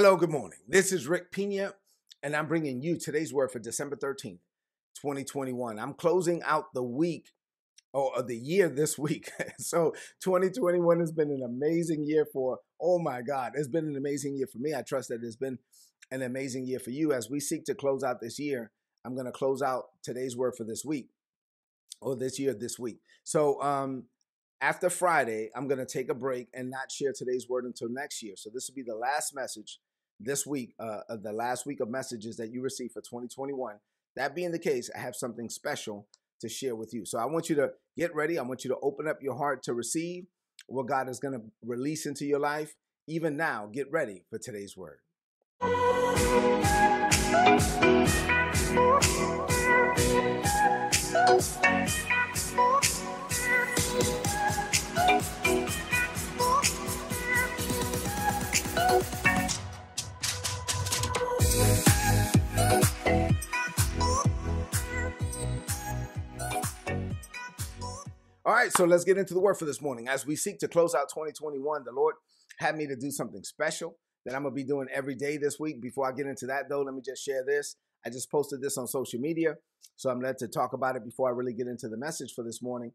Hello, 0.00 0.14
good 0.14 0.30
morning. 0.30 0.60
This 0.68 0.92
is 0.92 1.08
Rick 1.08 1.32
Pina, 1.32 1.72
and 2.22 2.36
I'm 2.36 2.46
bringing 2.46 2.80
you 2.80 2.96
today's 2.96 3.34
word 3.34 3.50
for 3.50 3.58
December 3.58 3.96
13th, 3.96 4.38
2021. 4.94 5.76
I'm 5.76 5.92
closing 5.92 6.40
out 6.44 6.72
the 6.72 6.84
week 6.84 7.32
or 7.92 8.22
the 8.22 8.36
year 8.36 8.68
this 8.68 8.96
week. 8.96 9.28
so 9.58 9.92
2021 10.22 11.00
has 11.00 11.10
been 11.10 11.32
an 11.32 11.42
amazing 11.44 12.04
year 12.06 12.24
for, 12.32 12.60
oh 12.80 13.00
my 13.00 13.22
God, 13.22 13.54
it's 13.56 13.66
been 13.66 13.88
an 13.88 13.96
amazing 13.96 14.36
year 14.36 14.46
for 14.46 14.58
me. 14.60 14.72
I 14.72 14.82
trust 14.82 15.08
that 15.08 15.24
it's 15.24 15.34
been 15.34 15.58
an 16.12 16.22
amazing 16.22 16.68
year 16.68 16.78
for 16.78 16.90
you. 16.90 17.12
As 17.12 17.28
we 17.28 17.40
seek 17.40 17.64
to 17.64 17.74
close 17.74 18.04
out 18.04 18.20
this 18.20 18.38
year, 18.38 18.70
I'm 19.04 19.16
going 19.16 19.26
to 19.26 19.32
close 19.32 19.62
out 19.62 19.86
today's 20.04 20.36
word 20.36 20.54
for 20.56 20.62
this 20.62 20.84
week 20.84 21.08
or 22.00 22.14
this 22.14 22.38
year 22.38 22.54
this 22.54 22.78
week. 22.78 22.98
So 23.24 23.60
um 23.62 24.04
after 24.60 24.90
Friday, 24.90 25.50
I'm 25.56 25.68
going 25.68 25.78
to 25.78 25.86
take 25.86 26.08
a 26.08 26.14
break 26.14 26.48
and 26.52 26.68
not 26.68 26.90
share 26.90 27.12
today's 27.12 27.48
word 27.48 27.64
until 27.64 27.88
next 27.90 28.22
year. 28.22 28.34
So 28.36 28.50
this 28.52 28.68
will 28.68 28.74
be 28.74 28.82
the 28.82 28.96
last 28.96 29.32
message 29.34 29.78
this 30.20 30.46
week, 30.46 30.74
uh, 30.78 31.00
the 31.22 31.32
last 31.32 31.66
week 31.66 31.80
of 31.80 31.88
messages 31.88 32.36
that 32.36 32.50
you 32.50 32.60
receive 32.62 32.92
for 32.92 33.00
2021. 33.00 33.76
That 34.16 34.34
being 34.34 34.50
the 34.50 34.58
case, 34.58 34.90
I 34.94 34.98
have 34.98 35.14
something 35.14 35.48
special 35.48 36.06
to 36.40 36.48
share 36.48 36.74
with 36.74 36.92
you. 36.92 37.04
So 37.04 37.18
I 37.18 37.24
want 37.26 37.48
you 37.48 37.56
to 37.56 37.72
get 37.96 38.14
ready. 38.14 38.38
I 38.38 38.42
want 38.42 38.64
you 38.64 38.70
to 38.70 38.78
open 38.82 39.06
up 39.06 39.22
your 39.22 39.36
heart 39.36 39.62
to 39.64 39.74
receive 39.74 40.26
what 40.66 40.86
God 40.86 41.08
is 41.08 41.18
going 41.18 41.34
to 41.34 41.42
release 41.64 42.06
into 42.06 42.24
your 42.24 42.40
life. 42.40 42.74
Even 43.06 43.36
now, 43.36 43.66
get 43.72 43.90
ready 43.90 44.24
for 44.28 44.38
today's 44.38 44.76
word. 44.76 44.98
All 68.48 68.54
right, 68.54 68.72
so 68.72 68.86
let's 68.86 69.04
get 69.04 69.18
into 69.18 69.34
the 69.34 69.40
word 69.40 69.58
for 69.58 69.66
this 69.66 69.82
morning. 69.82 70.08
As 70.08 70.24
we 70.24 70.34
seek 70.34 70.58
to 70.60 70.68
close 70.68 70.94
out 70.94 71.10
2021, 71.10 71.84
the 71.84 71.92
Lord 71.92 72.14
had 72.56 72.78
me 72.78 72.86
to 72.86 72.96
do 72.96 73.10
something 73.10 73.44
special 73.44 73.98
that 74.24 74.34
I'm 74.34 74.42
gonna 74.42 74.54
be 74.54 74.64
doing 74.64 74.88
every 74.90 75.14
day 75.14 75.36
this 75.36 75.60
week. 75.60 75.82
Before 75.82 76.08
I 76.08 76.12
get 76.12 76.24
into 76.24 76.46
that, 76.46 76.66
though, 76.70 76.80
let 76.80 76.94
me 76.94 77.02
just 77.04 77.22
share 77.22 77.44
this. 77.44 77.76
I 78.06 78.08
just 78.08 78.30
posted 78.30 78.62
this 78.62 78.78
on 78.78 78.86
social 78.86 79.20
media, 79.20 79.56
so 79.96 80.08
I'm 80.08 80.22
led 80.22 80.38
to 80.38 80.48
talk 80.48 80.72
about 80.72 80.96
it 80.96 81.04
before 81.04 81.28
I 81.28 81.32
really 81.32 81.52
get 81.52 81.66
into 81.66 81.88
the 81.90 81.98
message 81.98 82.32
for 82.32 82.42
this 82.42 82.62
morning. 82.62 82.92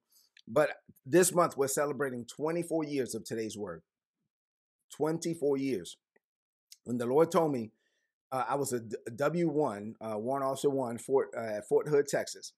But 0.48 0.72
this 1.06 1.32
month, 1.36 1.56
we're 1.56 1.68
celebrating 1.68 2.26
24 2.26 2.86
years 2.86 3.14
of 3.14 3.24
today's 3.24 3.56
word. 3.56 3.84
24 4.98 5.58
years. 5.58 5.98
When 6.86 6.98
the 6.98 7.06
Lord 7.06 7.32
told 7.32 7.52
me 7.52 7.70
uh, 8.32 8.46
I 8.50 8.56
was 8.56 8.74
a 8.74 8.80
W1, 8.80 9.94
uh, 10.02 10.18
Warrant 10.18 10.50
Officer 10.50 10.72
1, 10.72 10.98
Fort, 10.98 11.28
uh, 11.38 11.62
Fort 11.70 11.90
Hood, 11.90 12.08
Texas, 12.08 12.54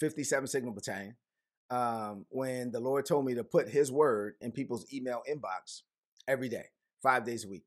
57 0.00 0.48
Signal 0.48 0.72
Battalion 0.72 1.14
um, 1.72 2.26
when 2.28 2.70
the 2.70 2.80
Lord 2.80 3.06
told 3.06 3.24
me 3.24 3.34
to 3.34 3.44
put 3.44 3.68
His 3.68 3.90
word 3.90 4.34
in 4.42 4.52
people's 4.52 4.84
email 4.92 5.22
inbox 5.28 5.82
every 6.28 6.50
day, 6.50 6.66
five 7.02 7.24
days 7.24 7.44
a 7.44 7.48
week. 7.48 7.64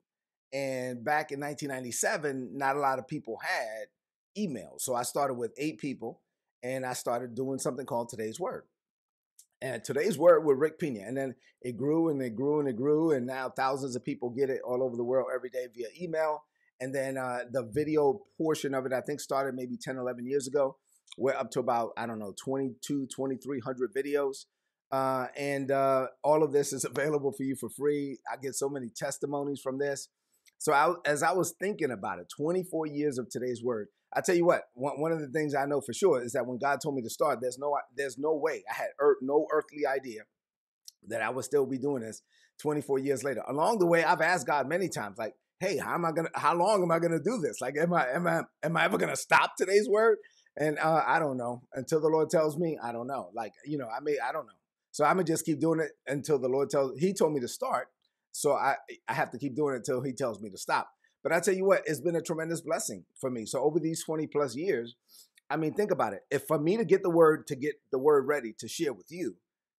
And 0.54 1.04
back 1.04 1.32
in 1.32 1.40
1997, 1.40 2.52
not 2.56 2.76
a 2.76 2.80
lot 2.80 3.00
of 3.00 3.08
people 3.08 3.40
had 3.42 3.88
email. 4.38 4.76
So 4.78 4.94
I 4.94 5.02
started 5.02 5.34
with 5.34 5.54
eight 5.58 5.80
people 5.80 6.22
and 6.62 6.86
I 6.86 6.94
started 6.94 7.34
doing 7.34 7.58
something 7.58 7.86
called 7.86 8.10
Today's 8.10 8.40
Word. 8.40 8.64
And 9.62 9.84
today's 9.84 10.18
word 10.18 10.46
with 10.46 10.58
Rick 10.58 10.78
Pina. 10.78 11.00
And 11.00 11.18
then 11.18 11.36
it 11.62 11.78
grew 11.78 12.10
and 12.10 12.22
it 12.22 12.36
grew 12.36 12.60
and 12.60 12.70
it 12.70 12.76
grew. 12.76 13.12
And 13.12 13.26
now 13.26 13.50
thousands 13.50 13.96
of 13.96 14.04
people 14.04 14.30
get 14.30 14.50
it 14.50 14.62
all 14.64 14.84
over 14.84 14.96
the 14.96 15.04
world 15.04 15.30
every 15.34 15.50
day 15.50 15.66
via 15.74 15.88
email. 16.00 16.44
And 16.80 16.94
then 16.94 17.18
uh, 17.18 17.40
the 17.50 17.64
video 17.64 18.22
portion 18.38 18.76
of 18.76 18.86
it, 18.86 18.94
I 18.94 19.02
think, 19.02 19.22
started 19.22 19.56
maybe 19.56 19.78
10, 19.78 19.98
11 19.98 20.26
years 20.28 20.46
ago. 20.46 20.78
We're 21.18 21.36
up 21.36 21.52
to 21.52 21.60
about, 21.60 21.92
I 21.98 22.06
don't 22.06 22.20
know, 22.20 22.34
22, 22.44 23.08
2300 23.08 23.94
videos. 23.94 24.46
Uh, 24.92 25.28
and 25.36 25.72
uh, 25.72 26.08
all 26.24 26.44
of 26.44 26.52
this 26.52 26.72
is 26.72 26.86
available 26.86 27.32
for 27.32 27.44
you 27.44 27.56
for 27.56 27.70
free. 27.70 28.20
I 28.32 28.38
get 28.38 28.56
so 28.56 28.70
many 28.70 28.90
testimonies 28.96 29.60
from 29.62 29.80
this. 29.80 30.10
So 30.58 30.74
I, 30.74 30.94
as 31.06 31.24
I 31.24 31.32
was 31.34 31.54
thinking 31.60 31.92
about 31.92 32.20
it, 32.20 32.28
24 32.36 32.88
years 32.88 33.18
of 33.18 33.30
today's 33.30 33.64
word, 33.64 33.88
I 34.14 34.22
tell 34.22 34.36
you 34.36 34.46
what, 34.46 34.64
one, 34.74 35.12
of 35.12 35.20
the 35.20 35.28
things 35.28 35.54
I 35.54 35.66
know 35.66 35.82
for 35.82 35.94
sure 35.94 36.24
is 36.24 36.32
that 36.34 36.46
when 36.46 36.58
God 36.58 36.80
told 36.82 36.96
me 36.96 37.02
to 37.02 37.10
start, 37.10 37.40
there's 37.42 37.58
no, 37.58 37.78
there's 37.98 38.18
no 38.18 38.34
way 38.36 38.64
I 38.70 38.74
had 38.74 38.88
no 39.22 39.46
earthly 39.52 39.86
idea 39.86 40.22
that 41.08 41.22
I 41.22 41.30
would 41.30 41.44
still 41.46 41.66
be 41.66 41.78
doing 41.78 42.02
this 42.02 42.22
24 42.62 43.00
years 43.00 43.24
later. 43.24 43.44
Along 43.48 43.80
the 43.80 43.86
way, 43.86 44.04
I've 44.04 44.22
asked 44.22 44.48
God 44.48 44.68
many 44.68 44.88
times, 44.88 45.18
like, 45.18 45.36
"Hey, 45.60 45.78
how 45.78 45.94
am 45.94 46.06
I 46.06 46.12
gonna? 46.14 46.30
How 46.34 46.56
long 46.56 46.82
am 46.82 46.92
I 46.92 47.00
gonna 47.00 47.20
do 47.20 47.38
this? 47.40 47.60
Like, 47.62 47.76
am 47.78 47.94
I, 47.94 48.08
am 48.10 48.26
I, 48.26 48.42
am 48.64 48.78
I 48.78 48.86
ever 48.86 48.98
gonna 48.98 49.16
stop 49.16 49.56
today's 49.58 49.90
word?" 49.90 50.18
And 50.58 50.80
uh, 50.80 51.04
I 51.06 51.20
don't 51.20 51.38
know 51.38 51.64
until 51.74 52.00
the 52.00 52.08
Lord 52.08 52.30
tells 52.30 52.58
me. 52.58 52.78
I 52.82 52.92
don't 52.92 53.08
know. 53.08 53.30
Like 53.34 53.54
you 53.66 53.78
know, 53.78 53.88
I 53.88 54.00
may 54.02 54.18
I 54.20 54.32
don't 54.32 54.46
know. 54.46 54.54
So 54.92 55.04
I'm 55.04 55.18
gonna 55.18 55.26
just 55.26 55.46
keep 55.46 55.60
doing 55.60 55.82
it 55.82 55.92
until 56.08 56.40
the 56.40 56.48
Lord 56.48 56.70
tells. 56.70 56.98
He 56.98 57.14
told 57.14 57.34
me 57.34 57.40
to 57.42 57.48
start, 57.48 57.90
so 58.32 58.54
I 58.54 58.76
I 59.08 59.14
have 59.14 59.32
to 59.32 59.38
keep 59.38 59.56
doing 59.56 59.74
it 59.74 59.78
until 59.78 60.02
He 60.02 60.14
tells 60.14 60.42
me 60.42 60.50
to 60.50 60.58
stop. 60.58 60.90
But 61.26 61.34
I 61.34 61.40
tell 61.40 61.56
you 61.56 61.66
what, 61.66 61.82
it's 61.86 62.02
been 62.02 62.16
a 62.16 62.22
tremendous 62.22 62.62
blessing 62.62 63.04
for 63.20 63.32
me. 63.32 63.48
So 63.48 63.60
over 63.60 63.80
these 63.80 64.04
20 64.04 64.28
plus 64.28 64.56
years, 64.56 64.96
I 65.50 65.58
mean, 65.58 65.74
think 65.74 65.90
about 65.90 66.14
it. 66.14 66.22
If 66.30 66.46
for 66.48 66.60
me 66.60 66.78
to 66.78 66.86
get 66.86 67.02
the 67.02 67.10
word 67.10 67.48
to 67.48 67.56
get 67.56 67.76
the 67.92 67.98
word 67.98 68.28
ready 68.28 68.54
to 68.60 68.68
share 68.68 68.94
with 68.94 69.12
you, 69.12 69.36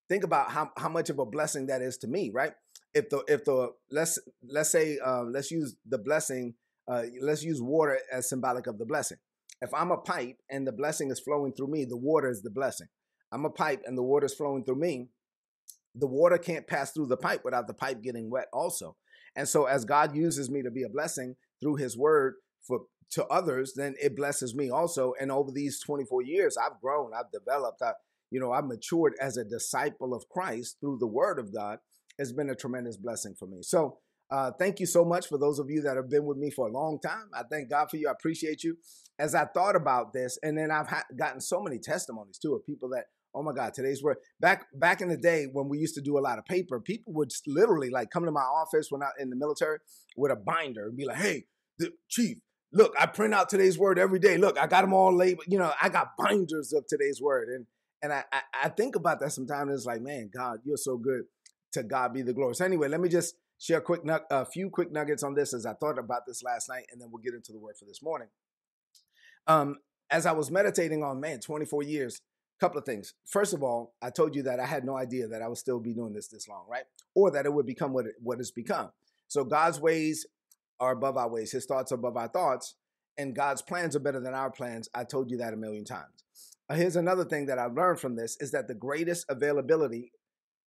think 0.08 0.24
about 0.24 0.50
how, 0.50 0.70
how 0.76 0.88
much 0.88 1.08
of 1.08 1.20
a 1.20 1.24
blessing 1.24 1.66
that 1.66 1.82
is 1.82 1.98
to 1.98 2.08
me, 2.08 2.30
right? 2.34 2.52
If 2.94 3.10
the 3.10 3.22
if 3.28 3.44
the 3.44 3.72
let's 3.90 4.18
let's 4.48 4.70
say 4.70 4.98
uh, 5.04 5.22
let's 5.22 5.50
use 5.50 5.76
the 5.86 5.98
blessing, 5.98 6.54
uh, 6.88 7.02
let's 7.20 7.42
use 7.42 7.62
water 7.62 7.98
as 8.12 8.28
symbolic 8.28 8.66
of 8.66 8.78
the 8.78 8.86
blessing. 8.86 9.18
If 9.60 9.72
I'm 9.72 9.90
a 9.90 9.96
pipe 9.96 10.36
and 10.50 10.66
the 10.66 10.72
blessing 10.72 11.10
is 11.10 11.20
flowing 11.20 11.52
through 11.52 11.68
me, 11.68 11.84
the 11.84 11.96
water 11.96 12.28
is 12.28 12.42
the 12.42 12.50
blessing. 12.50 12.88
I'm 13.32 13.44
a 13.44 13.50
pipe 13.50 13.82
and 13.86 13.96
the 13.96 14.02
water 14.02 14.26
is 14.26 14.34
flowing 14.34 14.64
through 14.64 14.80
me. 14.80 15.08
The 15.94 16.06
water 16.06 16.38
can't 16.38 16.66
pass 16.66 16.92
through 16.92 17.06
the 17.06 17.16
pipe 17.16 17.42
without 17.44 17.66
the 17.66 17.74
pipe 17.74 18.02
getting 18.02 18.30
wet 18.30 18.48
also. 18.52 18.96
And 19.34 19.48
so 19.48 19.64
as 19.64 19.84
God 19.84 20.14
uses 20.14 20.50
me 20.50 20.62
to 20.62 20.70
be 20.70 20.82
a 20.82 20.88
blessing 20.88 21.36
through 21.60 21.76
his 21.76 21.96
word 21.96 22.34
for 22.66 22.80
to 23.12 23.24
others, 23.26 23.74
then 23.76 23.94
it 24.02 24.16
blesses 24.16 24.54
me 24.54 24.70
also. 24.70 25.14
And 25.20 25.30
over 25.30 25.50
these 25.52 25.80
24 25.80 26.22
years, 26.22 26.56
I've 26.56 26.80
grown, 26.80 27.12
I've 27.14 27.30
developed, 27.32 27.80
I, 27.82 27.92
you 28.30 28.40
know, 28.40 28.52
I've 28.52 28.66
matured 28.66 29.14
as 29.20 29.36
a 29.36 29.44
disciple 29.44 30.12
of 30.12 30.28
Christ 30.28 30.78
through 30.80 30.98
the 30.98 31.06
word 31.06 31.38
of 31.38 31.54
God. 31.54 31.78
It's 32.18 32.32
been 32.32 32.50
a 32.50 32.54
tremendous 32.54 32.96
blessing 32.96 33.34
for 33.38 33.46
me. 33.46 33.58
So 33.62 33.98
uh, 34.30 34.50
thank 34.58 34.80
you 34.80 34.86
so 34.86 35.04
much 35.04 35.28
for 35.28 35.38
those 35.38 35.58
of 35.58 35.70
you 35.70 35.82
that 35.82 35.96
have 35.96 36.10
been 36.10 36.24
with 36.24 36.36
me 36.36 36.50
for 36.50 36.66
a 36.66 36.72
long 36.72 36.98
time. 37.00 37.28
I 37.32 37.42
thank 37.50 37.70
God 37.70 37.88
for 37.90 37.96
you. 37.96 38.08
I 38.08 38.12
appreciate 38.12 38.64
you. 38.64 38.76
As 39.18 39.34
I 39.34 39.46
thought 39.46 39.76
about 39.76 40.12
this, 40.12 40.38
and 40.42 40.58
then 40.58 40.70
I've 40.70 40.88
ha- 40.88 41.04
gotten 41.16 41.40
so 41.40 41.60
many 41.62 41.78
testimonies 41.78 42.38
too 42.38 42.54
of 42.54 42.66
people 42.66 42.90
that, 42.90 43.04
oh 43.34 43.42
my 43.42 43.52
God, 43.52 43.72
today's 43.72 44.02
word. 44.02 44.16
Back 44.40 44.66
back 44.74 45.00
in 45.00 45.08
the 45.08 45.16
day 45.16 45.46
when 45.50 45.68
we 45.68 45.78
used 45.78 45.94
to 45.94 46.02
do 46.02 46.18
a 46.18 46.20
lot 46.20 46.38
of 46.38 46.44
paper, 46.44 46.80
people 46.80 47.12
would 47.14 47.30
literally 47.46 47.88
like 47.88 48.10
come 48.10 48.24
to 48.24 48.30
my 48.30 48.42
office 48.42 48.88
when 48.90 49.02
I 49.02 49.08
in 49.18 49.30
the 49.30 49.36
military 49.36 49.78
with 50.16 50.32
a 50.32 50.36
binder 50.36 50.86
and 50.86 50.96
be 50.96 51.06
like, 51.06 51.16
"Hey, 51.16 51.44
the 51.78 51.92
chief, 52.08 52.38
look, 52.72 52.94
I 52.98 53.06
print 53.06 53.32
out 53.32 53.48
today's 53.48 53.78
word 53.78 53.98
every 53.98 54.18
day. 54.18 54.36
Look, 54.36 54.58
I 54.58 54.66
got 54.66 54.82
them 54.82 54.92
all 54.92 55.14
labeled. 55.14 55.46
You 55.48 55.58
know, 55.60 55.72
I 55.80 55.88
got 55.88 56.08
binders 56.18 56.72
of 56.72 56.84
today's 56.88 57.22
word." 57.22 57.48
And 57.48 57.66
and 58.02 58.12
I 58.12 58.24
I, 58.32 58.40
I 58.64 58.68
think 58.70 58.96
about 58.96 59.20
that 59.20 59.32
sometimes. 59.32 59.72
It's 59.72 59.86
like, 59.86 60.02
man, 60.02 60.30
God, 60.34 60.58
you're 60.64 60.76
so 60.76 60.98
good. 60.98 61.22
To 61.72 61.82
God 61.82 62.14
be 62.14 62.22
the 62.22 62.32
glory. 62.32 62.54
So 62.54 62.64
anyway, 62.64 62.88
let 62.88 63.00
me 63.00 63.08
just 63.08 63.34
share 63.58 63.78
a 63.78 63.82
quick 63.82 64.02
a 64.30 64.44
few 64.44 64.70
quick 64.70 64.92
nuggets 64.92 65.22
on 65.22 65.34
this 65.34 65.54
as 65.54 65.66
I 65.66 65.74
thought 65.74 65.98
about 65.98 66.26
this 66.26 66.42
last 66.42 66.68
night, 66.68 66.86
and 66.92 67.00
then 67.00 67.08
we'll 67.10 67.22
get 67.22 67.34
into 67.34 67.52
the 67.52 67.58
word 67.58 67.76
for 67.78 67.84
this 67.84 68.02
morning. 68.02 68.28
Um, 69.46 69.76
as 70.10 70.26
I 70.26 70.32
was 70.32 70.50
meditating 70.50 71.02
on 71.02 71.20
man, 71.20 71.40
24 71.40 71.82
years, 71.82 72.20
a 72.58 72.64
couple 72.64 72.78
of 72.78 72.84
things. 72.84 73.14
First 73.24 73.52
of 73.52 73.62
all, 73.62 73.94
I 74.00 74.10
told 74.10 74.34
you 74.34 74.42
that 74.44 74.60
I 74.60 74.66
had 74.66 74.84
no 74.84 74.96
idea 74.96 75.28
that 75.28 75.42
I 75.42 75.48
would 75.48 75.58
still 75.58 75.80
be 75.80 75.92
doing 75.92 76.12
this 76.12 76.28
this 76.28 76.48
long, 76.48 76.64
right? 76.68 76.84
Or 77.14 77.30
that 77.30 77.46
it 77.46 77.52
would 77.52 77.66
become 77.66 77.92
what 77.92 78.06
it, 78.06 78.14
what 78.22 78.40
it's 78.40 78.50
become. 78.50 78.90
So 79.28 79.44
God's 79.44 79.80
ways 79.80 80.26
are 80.78 80.92
above 80.92 81.16
our 81.16 81.28
ways. 81.28 81.52
His 81.52 81.66
thoughts 81.66 81.92
are 81.92 81.96
above 81.96 82.16
our 82.16 82.28
thoughts, 82.28 82.74
and 83.18 83.34
God's 83.34 83.62
plans 83.62 83.96
are 83.96 84.00
better 84.00 84.20
than 84.20 84.34
our 84.34 84.50
plans. 84.50 84.88
I 84.94 85.04
told 85.04 85.30
you 85.30 85.38
that 85.38 85.54
a 85.54 85.56
million 85.56 85.84
times. 85.84 86.24
Uh, 86.68 86.74
here's 86.74 86.96
another 86.96 87.24
thing 87.24 87.46
that 87.46 87.58
I've 87.58 87.74
learned 87.74 88.00
from 88.00 88.16
this 88.16 88.36
is 88.40 88.50
that 88.52 88.68
the 88.68 88.74
greatest 88.74 89.26
availability 89.28 90.12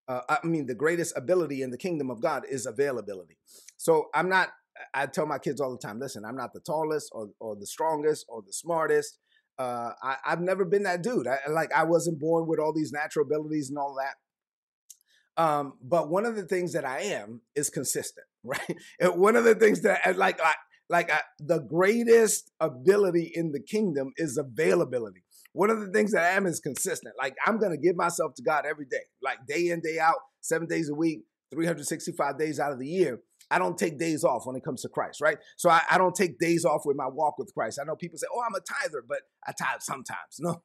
uh, 0.10 0.22
I 0.28 0.46
mean, 0.46 0.66
the 0.66 0.76
greatest 0.76 1.16
ability 1.16 1.62
in 1.62 1.70
the 1.70 1.78
kingdom 1.78 2.10
of 2.10 2.20
God 2.20 2.44
is 2.50 2.66
availability. 2.66 3.38
So 3.78 4.08
I'm 4.16 4.28
not, 4.28 4.50
I 4.94 5.06
tell 5.06 5.28
my 5.28 5.38
kids 5.38 5.62
all 5.62 5.72
the 5.72 5.78
time, 5.78 6.00
listen, 6.00 6.26
I'm 6.26 6.36
not 6.36 6.52
the 6.52 6.62
tallest 6.62 7.10
or, 7.14 7.30
or 7.40 7.56
the 7.56 7.68
strongest 7.68 8.26
or 8.28 8.42
the 8.42 8.52
smartest. 8.52 9.20
Uh, 9.60 9.92
I, 10.02 10.16
have 10.24 10.42
never 10.42 10.66
been 10.66 10.84
that 10.84 11.04
dude. 11.04 11.28
I, 11.28 11.38
like 11.50 11.72
I 11.74 11.84
wasn't 11.84 12.20
born 12.20 12.48
with 12.48 12.60
all 12.60 12.74
these 12.74 12.92
natural 12.92 13.26
abilities 13.26 13.70
and 13.70 13.78
all 13.78 13.96
that. 14.00 15.42
Um, 15.42 15.74
but 15.82 16.10
one 16.10 16.26
of 16.26 16.36
the 16.36 16.44
things 16.44 16.74
that 16.74 16.86
I 16.86 17.02
am 17.02 17.42
is 17.56 17.70
consistent, 17.70 18.26
right? 18.44 18.78
one 19.16 19.36
of 19.36 19.44
the 19.44 19.56
things 19.56 19.82
that 19.82 20.18
like 20.18 20.42
I, 20.42 20.54
like 20.90 21.12
I, 21.12 21.22
the 21.40 21.60
greatest 21.60 22.52
ability 22.60 23.32
in 23.36 23.52
the 23.52 23.60
kingdom 23.60 24.12
is 24.18 24.38
availability 24.38 25.24
one 25.54 25.70
of 25.70 25.80
the 25.80 25.88
things 25.88 26.12
that 26.12 26.24
I 26.24 26.32
am 26.32 26.46
is 26.46 26.60
consistent. 26.60 27.16
Like 27.18 27.36
I'm 27.46 27.60
gonna 27.60 27.78
give 27.78 27.96
myself 27.96 28.34
to 28.36 28.44
God 28.44 28.66
every 28.66 28.86
day, 28.86 29.04
like 29.22 29.40
day 29.48 29.70
in, 29.70 29.82
day 29.82 30.00
out, 30.00 30.18
seven 30.42 30.68
days 30.68 30.90
a 30.90 30.96
week, 30.96 31.24
365 31.52 32.38
days 32.38 32.60
out 32.60 32.72
of 32.72 32.80
the 32.80 32.88
year. 32.88 33.20
I 33.52 33.58
don't 33.58 33.78
take 33.78 33.98
days 33.98 34.24
off 34.24 34.46
when 34.46 34.56
it 34.56 34.64
comes 34.64 34.84
to 34.84 34.90
Christ, 34.90 35.22
right? 35.22 35.38
So 35.58 35.70
I, 35.70 35.82
I, 35.90 35.98
don't 35.98 36.14
take 36.14 36.38
days 36.38 36.66
off 36.66 36.84
with 36.86 36.96
my 36.96 37.08
walk 37.08 37.40
with 37.40 37.52
Christ. 37.54 37.80
I 37.82 37.86
know 37.86 37.96
people 37.96 38.20
say, 38.20 38.28
"Oh, 38.32 38.42
I'm 38.42 38.54
a 38.54 38.60
tither," 38.60 39.04
but 39.08 39.22
I 39.48 39.54
tithe 39.54 39.82
sometimes. 39.82 40.18
No, 40.40 40.62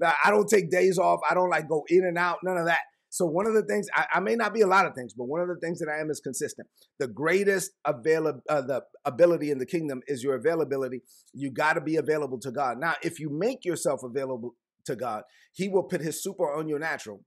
no, 0.00 0.12
I 0.24 0.30
don't 0.30 0.48
take 0.48 0.70
days 0.70 0.98
off. 0.98 1.20
I 1.28 1.34
don't 1.34 1.48
like 1.48 1.68
go 1.68 1.84
in 1.88 2.04
and 2.04 2.18
out. 2.18 2.38
None 2.44 2.58
of 2.58 2.66
that. 2.66 2.80
So 3.16 3.24
one 3.24 3.46
of 3.46 3.54
the 3.54 3.62
things 3.62 3.86
I, 3.94 4.04
I, 4.12 4.20
may 4.20 4.34
not 4.34 4.52
be 4.52 4.60
a 4.60 4.66
lot 4.66 4.84
of 4.84 4.94
things, 4.94 5.14
but 5.14 5.24
one 5.24 5.40
of 5.40 5.48
the 5.48 5.56
things 5.56 5.78
that 5.78 5.88
I 5.88 6.00
am 6.00 6.10
is 6.10 6.20
consistent. 6.20 6.68
The 6.98 7.08
greatest 7.08 7.70
avail- 7.86 8.42
uh, 8.46 8.60
the 8.60 8.82
ability 9.06 9.50
in 9.50 9.56
the 9.56 9.64
kingdom 9.64 10.02
is 10.06 10.22
your 10.22 10.34
availability. 10.34 11.00
You 11.32 11.50
got 11.50 11.74
to 11.74 11.80
be 11.80 11.96
available 11.96 12.38
to 12.40 12.50
God. 12.50 12.78
Now, 12.78 12.92
if 13.02 13.18
you 13.18 13.30
make 13.30 13.64
yourself 13.64 14.02
available 14.04 14.54
to 14.84 14.94
God, 14.96 15.22
He 15.54 15.70
will 15.70 15.84
put 15.84 16.02
His 16.02 16.22
super 16.22 16.52
on 16.52 16.68
your 16.68 16.78
natural. 16.78 17.22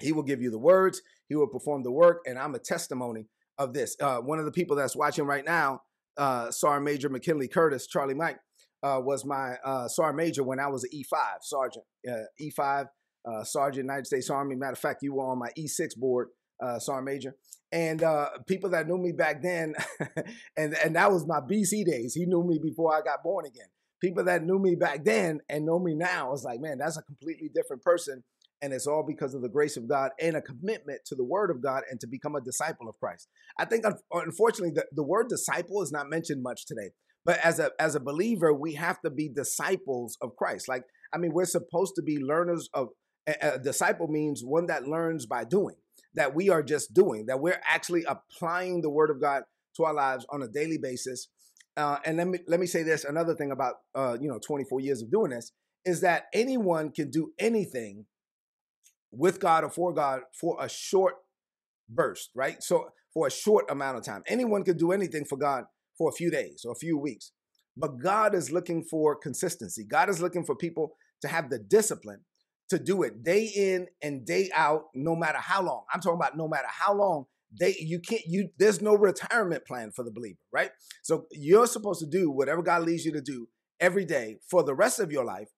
He 0.00 0.12
will 0.12 0.22
give 0.22 0.40
you 0.40 0.50
the 0.50 0.58
words. 0.58 1.02
He 1.28 1.36
will 1.36 1.48
perform 1.48 1.82
the 1.82 1.92
work, 1.92 2.22
and 2.24 2.38
I'm 2.38 2.54
a 2.54 2.58
testimony 2.58 3.26
of 3.58 3.74
this. 3.74 3.96
Uh, 4.00 4.20
one 4.20 4.38
of 4.38 4.46
the 4.46 4.52
people 4.52 4.74
that's 4.74 4.96
watching 4.96 5.26
right 5.26 5.44
now, 5.44 5.82
uh, 6.16 6.50
Sergeant 6.50 6.86
Major 6.86 7.10
McKinley 7.10 7.46
Curtis, 7.46 7.86
Charlie 7.86 8.14
Mike, 8.14 8.38
uh, 8.82 8.98
was 9.04 9.26
my 9.26 9.56
uh, 9.66 9.86
Sergeant 9.86 10.16
Major 10.16 10.44
when 10.44 10.58
I 10.58 10.68
was 10.68 10.84
an 10.84 10.90
E5 10.94 11.18
Sergeant. 11.42 11.84
Uh, 12.10 12.22
E5 12.40 12.86
uh, 13.24 13.44
Sergeant 13.44 13.84
United 13.84 14.06
States 14.06 14.30
Army. 14.30 14.56
Matter 14.56 14.72
of 14.72 14.78
fact, 14.78 15.02
you 15.02 15.14
were 15.14 15.24
on 15.24 15.38
my 15.38 15.50
E6 15.58 15.96
board, 15.96 16.28
uh, 16.62 16.78
Sergeant 16.78 17.06
Major. 17.06 17.36
And 17.72 18.02
uh, 18.02 18.30
people 18.48 18.70
that 18.70 18.88
knew 18.88 18.98
me 18.98 19.12
back 19.12 19.42
then, 19.42 19.74
and, 20.56 20.74
and 20.74 20.96
that 20.96 21.12
was 21.12 21.26
my 21.26 21.40
BC 21.40 21.84
days. 21.84 22.14
He 22.14 22.26
knew 22.26 22.42
me 22.42 22.58
before 22.60 22.94
I 22.94 23.00
got 23.00 23.22
born 23.22 23.46
again. 23.46 23.68
People 24.00 24.24
that 24.24 24.42
knew 24.42 24.58
me 24.58 24.74
back 24.74 25.04
then 25.04 25.40
and 25.48 25.66
know 25.66 25.78
me 25.78 25.94
now, 25.94 26.30
was 26.30 26.42
like, 26.42 26.60
man, 26.60 26.78
that's 26.78 26.96
a 26.96 27.02
completely 27.02 27.50
different 27.54 27.82
person. 27.82 28.24
And 28.62 28.72
it's 28.72 28.86
all 28.86 29.04
because 29.06 29.34
of 29.34 29.42
the 29.42 29.48
grace 29.48 29.76
of 29.76 29.88
God 29.88 30.10
and 30.20 30.36
a 30.36 30.42
commitment 30.42 31.00
to 31.06 31.14
the 31.14 31.24
word 31.24 31.50
of 31.50 31.62
God 31.62 31.82
and 31.90 31.98
to 32.00 32.06
become 32.06 32.34
a 32.34 32.40
disciple 32.40 32.88
of 32.88 32.98
Christ. 32.98 33.28
I 33.58 33.64
think, 33.64 33.84
unfortunately, 34.12 34.72
the, 34.74 34.86
the 34.92 35.04
word 35.04 35.28
disciple 35.28 35.82
is 35.82 35.92
not 35.92 36.10
mentioned 36.10 36.42
much 36.42 36.66
today. 36.66 36.90
But 37.24 37.38
as 37.44 37.58
a 37.58 37.70
as 37.78 37.94
a 37.94 38.00
believer, 38.00 38.52
we 38.52 38.74
have 38.74 39.00
to 39.02 39.10
be 39.10 39.28
disciples 39.28 40.16
of 40.22 40.36
Christ. 40.36 40.68
Like, 40.68 40.84
I 41.12 41.18
mean, 41.18 41.32
we're 41.34 41.44
supposed 41.44 41.94
to 41.96 42.02
be 42.02 42.18
learners 42.18 42.68
of 42.72 42.88
a, 43.26 43.58
disciple 43.58 44.08
means 44.08 44.42
one 44.44 44.66
that 44.66 44.86
learns 44.86 45.26
by 45.26 45.44
doing, 45.44 45.76
that 46.14 46.34
we 46.34 46.50
are 46.50 46.62
just 46.62 46.94
doing, 46.94 47.26
that 47.26 47.40
we're 47.40 47.60
actually 47.68 48.04
applying 48.04 48.82
the 48.82 48.90
word 48.90 49.10
of 49.10 49.20
God 49.20 49.42
to 49.76 49.84
our 49.84 49.94
lives 49.94 50.26
on 50.30 50.42
a 50.42 50.48
daily 50.48 50.78
basis. 50.78 51.28
Uh, 51.76 51.98
and 52.04 52.16
let 52.16 52.26
me 52.26 52.38
let 52.46 52.60
me 52.60 52.66
say 52.66 52.82
this: 52.82 53.04
another 53.04 53.34
thing 53.34 53.52
about 53.52 53.76
uh, 53.94 54.16
you 54.20 54.28
know 54.28 54.38
24 54.38 54.80
years 54.80 55.02
of 55.02 55.10
doing 55.10 55.30
this 55.30 55.52
is 55.84 56.00
that 56.02 56.24
anyone 56.34 56.90
can 56.90 57.10
do 57.10 57.32
anything 57.38 58.04
with 59.10 59.40
God 59.40 59.64
or 59.64 59.70
for 59.70 59.92
God 59.92 60.22
for 60.38 60.56
a 60.60 60.68
short 60.68 61.14
burst, 61.88 62.30
right? 62.34 62.62
So 62.62 62.90
for 63.12 63.26
a 63.26 63.30
short 63.30 63.70
amount 63.70 63.98
of 63.98 64.04
time, 64.04 64.22
anyone 64.26 64.62
can 64.62 64.76
do 64.76 64.92
anything 64.92 65.24
for 65.24 65.36
God 65.36 65.64
for 65.96 66.10
a 66.10 66.12
few 66.12 66.30
days 66.30 66.64
or 66.64 66.72
a 66.72 66.78
few 66.78 66.98
weeks. 66.98 67.32
But 67.76 67.98
God 68.02 68.34
is 68.34 68.50
looking 68.50 68.84
for 68.84 69.16
consistency. 69.16 69.84
God 69.84 70.08
is 70.10 70.20
looking 70.20 70.44
for 70.44 70.54
people 70.54 70.96
to 71.22 71.28
have 71.28 71.50
the 71.50 71.58
discipline 71.58 72.20
to 72.70 72.78
do 72.78 73.02
it 73.02 73.22
day 73.22 73.44
in 73.44 73.88
and 74.02 74.24
day 74.24 74.48
out, 74.54 74.84
no 74.94 75.14
matter 75.14 75.38
how 75.38 75.62
long. 75.62 75.84
I'm 75.92 76.00
talking 76.00 76.18
about 76.18 76.36
no 76.36 76.48
matter 76.48 76.68
how 76.68 76.94
long 76.94 77.26
they 77.58 77.74
you 77.80 77.98
can't 77.98 78.22
you 78.26 78.48
there's 78.58 78.80
no 78.80 78.94
retirement 78.94 79.66
plan 79.66 79.90
for 79.90 80.04
the 80.04 80.10
believer, 80.10 80.38
right? 80.52 80.70
So 81.02 81.26
you're 81.32 81.66
supposed 81.66 82.00
to 82.00 82.06
do 82.06 82.30
whatever 82.30 82.62
God 82.62 82.82
leads 82.82 83.04
you 83.04 83.12
to 83.12 83.20
do 83.20 83.48
every 83.80 84.04
day 84.04 84.38
for 84.48 84.62
the 84.62 84.74
rest 84.74 85.00
of 85.00 85.10
your 85.10 85.24
life 85.24 85.48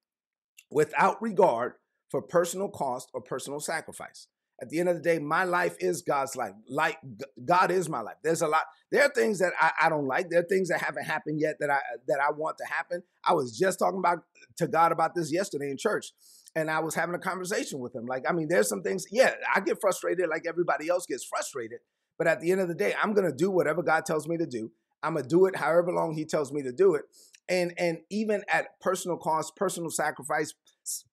without 0.70 1.20
regard 1.20 1.74
for 2.10 2.22
personal 2.22 2.68
cost 2.68 3.10
or 3.12 3.20
personal 3.20 3.60
sacrifice. 3.60 4.28
At 4.60 4.68
the 4.68 4.78
end 4.78 4.88
of 4.88 4.94
the 4.94 5.02
day, 5.02 5.18
my 5.18 5.44
life 5.44 5.76
is 5.80 6.02
God's 6.02 6.36
life. 6.36 6.52
Like 6.68 6.98
God 7.44 7.70
is 7.72 7.88
my 7.88 8.00
life. 8.00 8.16
There's 8.22 8.42
a 8.42 8.48
lot. 8.48 8.62
There 8.92 9.02
are 9.02 9.10
things 9.12 9.40
that 9.40 9.52
I, 9.60 9.72
I 9.82 9.88
don't 9.88 10.06
like. 10.06 10.30
There 10.30 10.40
are 10.40 10.46
things 10.48 10.68
that 10.68 10.80
haven't 10.80 11.04
happened 11.04 11.40
yet 11.40 11.56
that 11.60 11.68
I 11.68 11.80
that 12.06 12.20
I 12.20 12.30
want 12.30 12.56
to 12.58 12.64
happen. 12.64 13.02
I 13.24 13.34
was 13.34 13.58
just 13.58 13.78
talking 13.78 13.98
about 13.98 14.20
to 14.58 14.68
God 14.68 14.92
about 14.92 15.14
this 15.14 15.32
yesterday 15.32 15.70
in 15.70 15.76
church 15.76 16.12
and 16.54 16.70
I 16.70 16.80
was 16.80 16.94
having 16.94 17.14
a 17.14 17.18
conversation 17.18 17.80
with 17.80 17.94
him. 17.94 18.06
Like, 18.06 18.24
I 18.28 18.32
mean, 18.32 18.48
there's 18.48 18.68
some 18.68 18.82
things, 18.82 19.06
yeah, 19.10 19.34
I 19.54 19.60
get 19.60 19.80
frustrated 19.80 20.28
like 20.28 20.44
everybody 20.46 20.88
else 20.88 21.06
gets 21.06 21.24
frustrated. 21.24 21.78
But 22.18 22.26
at 22.26 22.40
the 22.40 22.52
end 22.52 22.60
of 22.60 22.68
the 22.68 22.74
day, 22.74 22.94
I'm 23.00 23.14
gonna 23.14 23.32
do 23.32 23.50
whatever 23.50 23.82
God 23.82 24.04
tells 24.04 24.28
me 24.28 24.36
to 24.36 24.46
do. 24.46 24.70
I'm 25.02 25.14
gonna 25.14 25.26
do 25.26 25.46
it 25.46 25.56
however 25.56 25.92
long 25.92 26.14
He 26.14 26.24
tells 26.24 26.52
me 26.52 26.62
to 26.62 26.72
do 26.72 26.94
it. 26.94 27.02
And 27.48 27.72
and 27.78 27.98
even 28.10 28.44
at 28.48 28.80
personal 28.80 29.16
cost, 29.16 29.56
personal 29.56 29.90
sacrifice, 29.90 30.54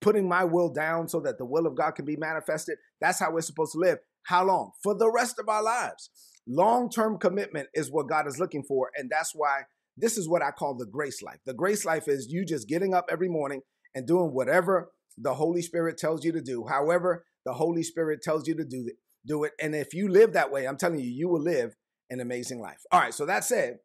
putting 0.00 0.28
my 0.28 0.44
will 0.44 0.68
down 0.72 1.08
so 1.08 1.20
that 1.20 1.38
the 1.38 1.44
will 1.44 1.66
of 1.66 1.74
God 1.74 1.92
can 1.92 2.04
be 2.04 2.16
manifested. 2.16 2.78
That's 3.00 3.18
how 3.18 3.32
we're 3.32 3.40
supposed 3.40 3.72
to 3.72 3.78
live. 3.78 3.98
How 4.24 4.44
long? 4.44 4.72
For 4.82 4.94
the 4.94 5.10
rest 5.10 5.38
of 5.38 5.48
our 5.48 5.62
lives. 5.62 6.10
Long-term 6.46 7.18
commitment 7.18 7.68
is 7.74 7.92
what 7.92 8.08
God 8.08 8.26
is 8.26 8.38
looking 8.38 8.64
for, 8.64 8.90
and 8.96 9.10
that's 9.10 9.32
why 9.34 9.62
this 9.96 10.16
is 10.16 10.28
what 10.28 10.42
I 10.42 10.50
call 10.50 10.74
the 10.74 10.86
grace 10.86 11.22
life. 11.22 11.38
The 11.44 11.54
grace 11.54 11.84
life 11.84 12.08
is 12.08 12.28
you 12.30 12.44
just 12.44 12.68
getting 12.68 12.94
up 12.94 13.06
every 13.10 13.28
morning 13.28 13.60
and 13.94 14.06
doing 14.06 14.32
whatever 14.32 14.90
the 15.20 15.34
Holy 15.34 15.62
Spirit 15.62 15.98
tells 15.98 16.24
you 16.24 16.32
to 16.32 16.40
do. 16.40 16.66
However, 16.68 17.24
the 17.44 17.52
Holy 17.52 17.82
Spirit 17.82 18.22
tells 18.22 18.46
you 18.46 18.54
to 18.56 18.64
do 18.64 18.86
it, 18.86 18.96
do 19.26 19.44
it. 19.44 19.52
And 19.60 19.74
if 19.74 19.94
you 19.94 20.08
live 20.08 20.32
that 20.32 20.50
way, 20.50 20.66
I'm 20.66 20.76
telling 20.76 21.00
you, 21.00 21.08
you 21.08 21.28
will 21.28 21.42
live 21.42 21.76
an 22.10 22.20
amazing 22.20 22.60
life. 22.60 22.80
All 22.90 23.00
right, 23.00 23.14
so 23.14 23.26
that 23.26 23.44
said, 23.44 23.78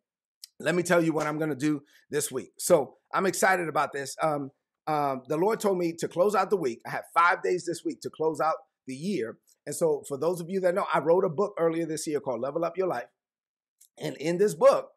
let 0.59 0.75
me 0.75 0.83
tell 0.83 1.03
you 1.03 1.13
what 1.13 1.27
I'm 1.27 1.37
going 1.37 1.49
to 1.49 1.55
do 1.55 1.83
this 2.09 2.31
week. 2.31 2.51
So 2.57 2.95
I'm 3.13 3.25
excited 3.25 3.67
about 3.67 3.93
this. 3.93 4.15
Um, 4.21 4.51
um, 4.87 5.23
the 5.27 5.37
Lord 5.37 5.59
told 5.59 5.77
me 5.77 5.93
to 5.99 6.07
close 6.07 6.35
out 6.35 6.49
the 6.49 6.57
week. 6.57 6.81
I 6.85 6.91
have 6.91 7.05
five 7.13 7.41
days 7.41 7.65
this 7.65 7.83
week 7.83 8.01
to 8.01 8.09
close 8.09 8.39
out 8.39 8.55
the 8.87 8.95
year. 8.95 9.37
And 9.65 9.75
so, 9.75 10.03
for 10.07 10.15
those 10.17 10.39
of 10.41 10.49
you 10.49 10.59
that 10.59 10.75
know, 10.75 10.85
I 10.93 10.99
wrote 10.99 11.25
a 11.25 11.29
book 11.29 11.55
earlier 11.57 11.87
this 11.87 12.05
year 12.05 12.19
called 12.19 12.41
Level 12.41 12.63
Up 12.63 12.77
Your 12.77 12.87
Life. 12.87 13.07
And 13.97 14.15
in 14.17 14.37
this 14.37 14.53
book, 14.53 14.89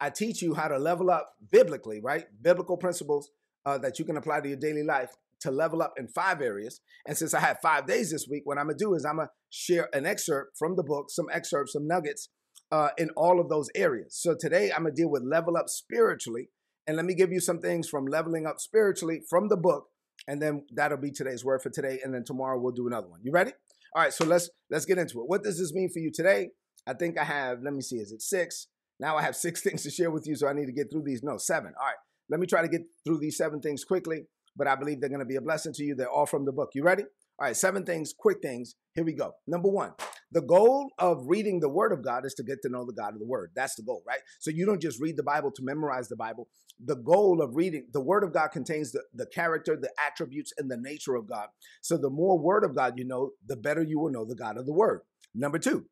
I 0.00 0.10
teach 0.10 0.42
you 0.42 0.54
how 0.54 0.66
to 0.66 0.78
level 0.78 1.10
up 1.10 1.34
biblically, 1.50 2.00
right? 2.00 2.26
Biblical 2.42 2.76
principles 2.76 3.30
uh, 3.64 3.78
that 3.78 3.98
you 3.98 4.04
can 4.04 4.16
apply 4.16 4.40
to 4.40 4.48
your 4.48 4.56
daily 4.56 4.82
life 4.82 5.16
to 5.46 5.52
level 5.52 5.80
up 5.80 5.94
in 5.96 6.08
five 6.08 6.40
areas. 6.40 6.80
And 7.06 7.16
since 7.16 7.32
I 7.32 7.40
have 7.40 7.58
five 7.62 7.86
days 7.86 8.10
this 8.10 8.26
week, 8.30 8.42
what 8.44 8.58
I'm 8.58 8.66
gonna 8.66 8.76
do 8.76 8.94
is 8.94 9.04
I'm 9.04 9.16
gonna 9.16 9.30
share 9.48 9.88
an 9.92 10.04
excerpt 10.04 10.56
from 10.58 10.76
the 10.76 10.82
book, 10.82 11.06
some 11.08 11.26
excerpts, 11.32 11.72
some 11.72 11.86
nuggets 11.86 12.28
uh, 12.72 12.88
in 12.98 13.10
all 13.16 13.40
of 13.40 13.48
those 13.48 13.68
areas. 13.74 14.18
So 14.20 14.34
today 14.38 14.70
I'm 14.72 14.82
gonna 14.82 14.94
deal 14.94 15.10
with 15.10 15.22
level 15.24 15.56
up 15.56 15.68
spiritually. 15.68 16.50
And 16.88 16.96
let 16.96 17.06
me 17.06 17.14
give 17.14 17.32
you 17.32 17.40
some 17.40 17.60
things 17.60 17.88
from 17.88 18.06
leveling 18.06 18.46
up 18.46 18.60
spiritually 18.60 19.20
from 19.28 19.48
the 19.48 19.56
book. 19.56 19.86
And 20.28 20.40
then 20.40 20.66
that'll 20.74 20.98
be 20.98 21.10
today's 21.10 21.44
word 21.44 21.62
for 21.62 21.70
today. 21.70 21.98
And 22.02 22.14
then 22.14 22.24
tomorrow 22.24 22.60
we'll 22.60 22.72
do 22.72 22.86
another 22.86 23.08
one. 23.08 23.20
You 23.22 23.32
ready? 23.32 23.52
All 23.94 24.02
right, 24.02 24.12
so 24.12 24.24
let's 24.24 24.50
let's 24.70 24.84
get 24.84 24.98
into 24.98 25.20
it. 25.20 25.24
What 25.26 25.42
does 25.42 25.58
this 25.58 25.72
mean 25.72 25.90
for 25.92 26.00
you 26.00 26.10
today? 26.12 26.50
I 26.86 26.94
think 26.94 27.18
I 27.18 27.24
have, 27.24 27.58
let 27.62 27.72
me 27.72 27.82
see, 27.82 27.96
is 27.96 28.12
it 28.12 28.22
six? 28.22 28.68
Now 29.00 29.16
I 29.16 29.22
have 29.22 29.36
six 29.46 29.62
things 29.62 29.82
to 29.84 29.90
share 29.90 30.10
with 30.10 30.26
you, 30.26 30.34
so 30.34 30.48
I 30.48 30.52
need 30.52 30.66
to 30.66 30.72
get 30.72 30.90
through 30.90 31.04
these. 31.04 31.22
No, 31.22 31.38
seven. 31.38 31.72
All 31.80 31.86
right, 31.86 31.96
let 32.28 32.40
me 32.40 32.46
try 32.46 32.62
to 32.62 32.68
get 32.68 32.82
through 33.04 33.18
these 33.18 33.36
seven 33.36 33.60
things 33.60 33.84
quickly 33.84 34.26
but 34.56 34.66
I 34.66 34.74
believe 34.74 35.00
they're 35.00 35.10
going 35.10 35.20
to 35.20 35.26
be 35.26 35.36
a 35.36 35.40
blessing 35.40 35.72
to 35.74 35.84
you. 35.84 35.94
They're 35.94 36.10
all 36.10 36.26
from 36.26 36.44
the 36.44 36.52
book. 36.52 36.70
You 36.74 36.82
ready? 36.82 37.04
All 37.38 37.46
right, 37.46 37.56
seven 37.56 37.84
things, 37.84 38.14
quick 38.18 38.38
things. 38.40 38.76
Here 38.94 39.04
we 39.04 39.12
go. 39.12 39.32
Number 39.46 39.68
one, 39.68 39.92
the 40.32 40.40
goal 40.40 40.90
of 40.98 41.24
reading 41.26 41.60
the 41.60 41.68
Word 41.68 41.92
of 41.92 42.02
God 42.02 42.24
is 42.24 42.32
to 42.34 42.42
get 42.42 42.62
to 42.62 42.70
know 42.70 42.86
the 42.86 42.94
God 42.94 43.12
of 43.12 43.18
the 43.18 43.26
Word. 43.26 43.50
That's 43.54 43.74
the 43.74 43.82
goal, 43.82 44.02
right? 44.08 44.20
So 44.40 44.50
you 44.50 44.64
don't 44.64 44.80
just 44.80 45.00
read 45.00 45.18
the 45.18 45.22
Bible 45.22 45.50
to 45.52 45.62
memorize 45.62 46.08
the 46.08 46.16
Bible. 46.16 46.48
The 46.82 46.96
goal 46.96 47.42
of 47.42 47.54
reading 47.54 47.88
the 47.92 48.00
Word 48.00 48.24
of 48.24 48.32
God 48.32 48.48
contains 48.48 48.92
the, 48.92 49.02
the 49.12 49.26
character, 49.26 49.76
the 49.76 49.92
attributes, 50.02 50.52
and 50.56 50.70
the 50.70 50.78
nature 50.78 51.14
of 51.14 51.28
God. 51.28 51.48
So 51.82 51.98
the 51.98 52.08
more 52.08 52.38
Word 52.38 52.64
of 52.64 52.74
God 52.74 52.94
you 52.96 53.04
know, 53.04 53.32
the 53.46 53.56
better 53.56 53.82
you 53.82 54.00
will 54.00 54.10
know 54.10 54.24
the 54.24 54.34
God 54.34 54.56
of 54.56 54.64
the 54.64 54.72
Word. 54.72 55.02
Number 55.34 55.58
two, 55.58 55.84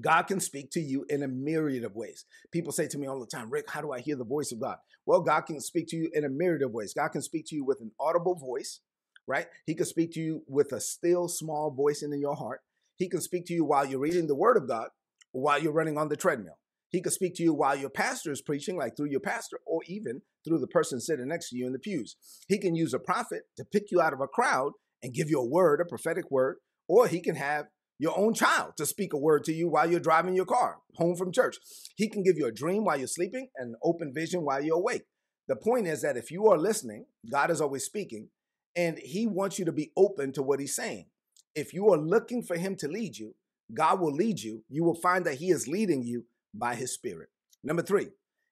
God 0.00 0.22
can 0.22 0.40
speak 0.40 0.70
to 0.72 0.80
you 0.80 1.04
in 1.08 1.22
a 1.22 1.28
myriad 1.28 1.84
of 1.84 1.94
ways. 1.94 2.24
People 2.50 2.72
say 2.72 2.88
to 2.88 2.98
me 2.98 3.06
all 3.06 3.20
the 3.20 3.26
time, 3.26 3.50
Rick, 3.50 3.70
how 3.70 3.80
do 3.80 3.92
I 3.92 4.00
hear 4.00 4.16
the 4.16 4.24
voice 4.24 4.50
of 4.52 4.60
God? 4.60 4.76
Well, 5.06 5.20
God 5.20 5.42
can 5.42 5.60
speak 5.60 5.86
to 5.88 5.96
you 5.96 6.10
in 6.12 6.24
a 6.24 6.28
myriad 6.28 6.62
of 6.62 6.72
ways. 6.72 6.94
God 6.94 7.08
can 7.08 7.22
speak 7.22 7.44
to 7.48 7.54
you 7.54 7.64
with 7.64 7.80
an 7.80 7.92
audible 8.00 8.34
voice, 8.34 8.80
right? 9.26 9.46
He 9.66 9.74
can 9.74 9.86
speak 9.86 10.12
to 10.12 10.20
you 10.20 10.42
with 10.48 10.72
a 10.72 10.80
still 10.80 11.28
small 11.28 11.70
voice 11.70 12.02
in 12.02 12.18
your 12.18 12.34
heart. 12.34 12.60
He 12.96 13.08
can 13.08 13.20
speak 13.20 13.46
to 13.46 13.54
you 13.54 13.64
while 13.64 13.86
you're 13.86 14.00
reading 14.00 14.26
the 14.26 14.34
word 14.34 14.56
of 14.56 14.68
God, 14.68 14.88
while 15.32 15.62
you're 15.62 15.72
running 15.72 15.98
on 15.98 16.08
the 16.08 16.16
treadmill. 16.16 16.58
He 16.90 17.00
can 17.00 17.10
speak 17.10 17.34
to 17.36 17.42
you 17.42 17.52
while 17.52 17.76
your 17.76 17.90
pastor 17.90 18.30
is 18.30 18.40
preaching, 18.40 18.76
like 18.76 18.96
through 18.96 19.10
your 19.10 19.20
pastor, 19.20 19.58
or 19.66 19.80
even 19.88 20.22
through 20.44 20.60
the 20.60 20.68
person 20.68 21.00
sitting 21.00 21.26
next 21.26 21.50
to 21.50 21.56
you 21.56 21.66
in 21.66 21.72
the 21.72 21.78
pews. 21.78 22.16
He 22.46 22.56
can 22.56 22.76
use 22.76 22.94
a 22.94 23.00
prophet 23.00 23.42
to 23.56 23.64
pick 23.64 23.90
you 23.90 24.00
out 24.00 24.12
of 24.12 24.20
a 24.20 24.28
crowd 24.28 24.72
and 25.02 25.12
give 25.12 25.28
you 25.28 25.40
a 25.40 25.44
word, 25.44 25.80
a 25.80 25.84
prophetic 25.84 26.30
word, 26.30 26.58
or 26.86 27.08
he 27.08 27.20
can 27.20 27.34
have 27.34 27.66
your 28.04 28.16
own 28.18 28.34
child 28.34 28.76
to 28.76 28.84
speak 28.84 29.14
a 29.14 29.18
word 29.18 29.42
to 29.44 29.52
you 29.52 29.66
while 29.66 29.90
you're 29.90 29.98
driving 29.98 30.36
your 30.36 30.44
car 30.44 30.78
home 30.96 31.16
from 31.16 31.32
church. 31.32 31.56
He 31.96 32.08
can 32.08 32.22
give 32.22 32.36
you 32.36 32.46
a 32.46 32.52
dream 32.52 32.84
while 32.84 32.98
you're 32.98 33.06
sleeping 33.06 33.48
and 33.56 33.70
an 33.70 33.76
open 33.82 34.12
vision 34.14 34.44
while 34.44 34.62
you're 34.62 34.76
awake. 34.76 35.04
The 35.48 35.56
point 35.56 35.88
is 35.88 36.02
that 36.02 36.18
if 36.18 36.30
you 36.30 36.46
are 36.48 36.58
listening, 36.58 37.06
God 37.30 37.50
is 37.50 37.62
always 37.62 37.84
speaking, 37.84 38.28
and 38.76 38.98
He 38.98 39.26
wants 39.26 39.58
you 39.58 39.64
to 39.64 39.72
be 39.72 39.90
open 39.96 40.32
to 40.32 40.42
what 40.42 40.60
He's 40.60 40.76
saying. 40.76 41.06
If 41.54 41.72
you 41.72 41.88
are 41.88 41.98
looking 41.98 42.42
for 42.42 42.56
Him 42.56 42.76
to 42.76 42.88
lead 42.88 43.16
you, 43.16 43.34
God 43.72 44.00
will 44.00 44.12
lead 44.12 44.40
you. 44.40 44.64
You 44.68 44.84
will 44.84 45.00
find 45.00 45.24
that 45.24 45.36
He 45.36 45.50
is 45.50 45.66
leading 45.66 46.02
you 46.02 46.26
by 46.52 46.74
His 46.74 46.92
Spirit. 46.92 47.30
Number 47.62 47.82
three, 47.82 48.08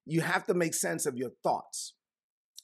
you 0.06 0.22
have 0.22 0.46
to 0.46 0.54
make 0.54 0.72
sense 0.72 1.04
of 1.04 1.16
your 1.16 1.30
thoughts. 1.42 1.94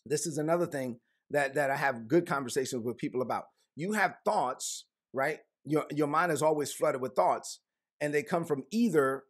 This 0.06 0.26
is 0.26 0.38
another 0.38 0.66
thing 0.66 1.00
that, 1.30 1.54
that 1.54 1.70
I 1.70 1.76
have 1.76 2.08
good 2.08 2.26
conversations 2.26 2.82
with 2.82 2.96
people 2.96 3.20
about. 3.20 3.44
You 3.76 3.92
have 3.92 4.16
thoughts, 4.24 4.86
right? 5.12 5.40
Your 5.68 5.86
your 5.90 6.06
mind 6.06 6.32
is 6.32 6.42
always 6.42 6.72
flooded 6.72 7.00
with 7.00 7.14
thoughts 7.14 7.60
and 8.00 8.12
they 8.14 8.22
come 8.22 8.44
from 8.44 8.64
either 8.70 9.24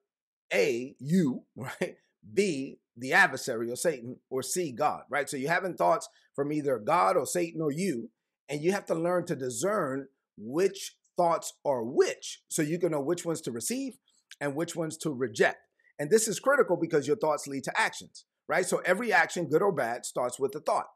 A, 0.52 0.95
you, 0.99 1.45
right? 1.57 1.97
B, 2.35 2.78
the 2.97 3.12
adversary 3.12 3.71
or 3.71 3.76
Satan, 3.76 4.16
or 4.30 4.42
C, 4.42 4.73
God, 4.73 5.02
right? 5.11 5.28
So 5.28 5.37
you're 5.37 5.52
having 5.52 5.75
thoughts 5.75 6.09
from 6.35 6.52
either 6.52 6.78
God 6.78 7.16
or 7.16 7.26
Satan 7.26 7.61
or 7.61 7.71
you, 7.71 8.11
and 8.49 8.62
you 8.62 8.73
have 8.73 8.87
to 8.87 8.95
learn 8.95 9.25
to 9.26 9.37
discern 9.37 10.09
which 10.37 10.97
thoughts 11.16 11.54
are 11.64 11.83
which 11.83 12.42
so 12.49 12.62
you 12.62 12.78
can 12.78 12.92
know 12.92 13.00
which 13.00 13.25
ones 13.25 13.40
to 13.42 13.52
receive 13.52 13.95
and 14.40 14.54
which 14.54 14.76
ones 14.76 14.97
to 14.99 15.11
reject. 15.11 15.59
And 15.99 16.11
this 16.11 16.28
is 16.28 16.38
critical 16.38 16.76
because 16.76 17.07
your 17.07 17.16
thoughts 17.16 17.47
lead 17.47 17.64
to 17.64 17.80
actions, 17.80 18.25
right? 18.49 18.64
So 18.64 18.80
every 18.85 19.12
action, 19.12 19.49
good 19.49 19.62
or 19.62 19.73
bad, 19.73 20.07
starts 20.07 20.38
with 20.38 20.54
a 20.54 20.61
thought. 20.61 20.87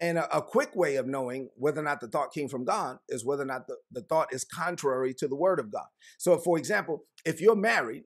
And 0.00 0.18
a, 0.18 0.36
a, 0.36 0.42
quick 0.42 0.76
way 0.76 0.96
of 0.96 1.06
knowing 1.06 1.48
whether 1.56 1.80
or 1.80 1.84
not 1.84 2.00
the 2.00 2.08
thought 2.08 2.32
came 2.32 2.48
from 2.48 2.64
God 2.64 2.98
is 3.08 3.24
whether 3.24 3.42
or 3.42 3.46
not 3.46 3.66
the, 3.66 3.76
the 3.90 4.02
thought 4.02 4.32
is 4.32 4.44
contrary 4.44 5.14
to 5.14 5.26
the 5.26 5.36
word 5.36 5.58
of 5.58 5.72
God. 5.72 5.86
So, 6.18 6.36
for 6.38 6.58
example, 6.58 7.04
if 7.24 7.40
you're 7.40 7.56
married 7.56 8.04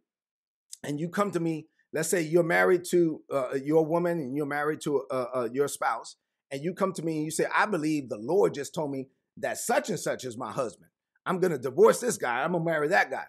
and 0.84 1.00
you 1.00 1.08
come 1.08 1.32
to 1.32 1.40
me, 1.40 1.66
let's 1.92 2.08
say 2.08 2.22
you're 2.22 2.44
married 2.44 2.84
to 2.90 3.22
uh, 3.32 3.54
your 3.54 3.84
woman 3.84 4.20
and 4.20 4.36
you're 4.36 4.46
married 4.46 4.80
to 4.82 5.02
uh, 5.10 5.26
uh, 5.34 5.48
your 5.52 5.66
spouse, 5.66 6.16
and 6.50 6.62
you 6.62 6.74
come 6.74 6.92
to 6.92 7.02
me 7.02 7.16
and 7.16 7.24
you 7.24 7.30
say, 7.30 7.46
I 7.54 7.66
believe 7.66 8.08
the 8.08 8.18
Lord 8.18 8.54
just 8.54 8.74
told 8.74 8.90
me 8.90 9.08
that 9.36 9.58
such 9.58 9.88
and 9.88 9.98
such 9.98 10.24
is 10.24 10.36
my 10.36 10.50
husband. 10.50 10.90
I'm 11.26 11.38
going 11.38 11.52
to 11.52 11.58
divorce 11.58 12.00
this 12.00 12.16
guy. 12.16 12.42
I'm 12.42 12.52
going 12.52 12.64
to 12.64 12.70
marry 12.70 12.88
that 12.88 13.10
guy. 13.10 13.24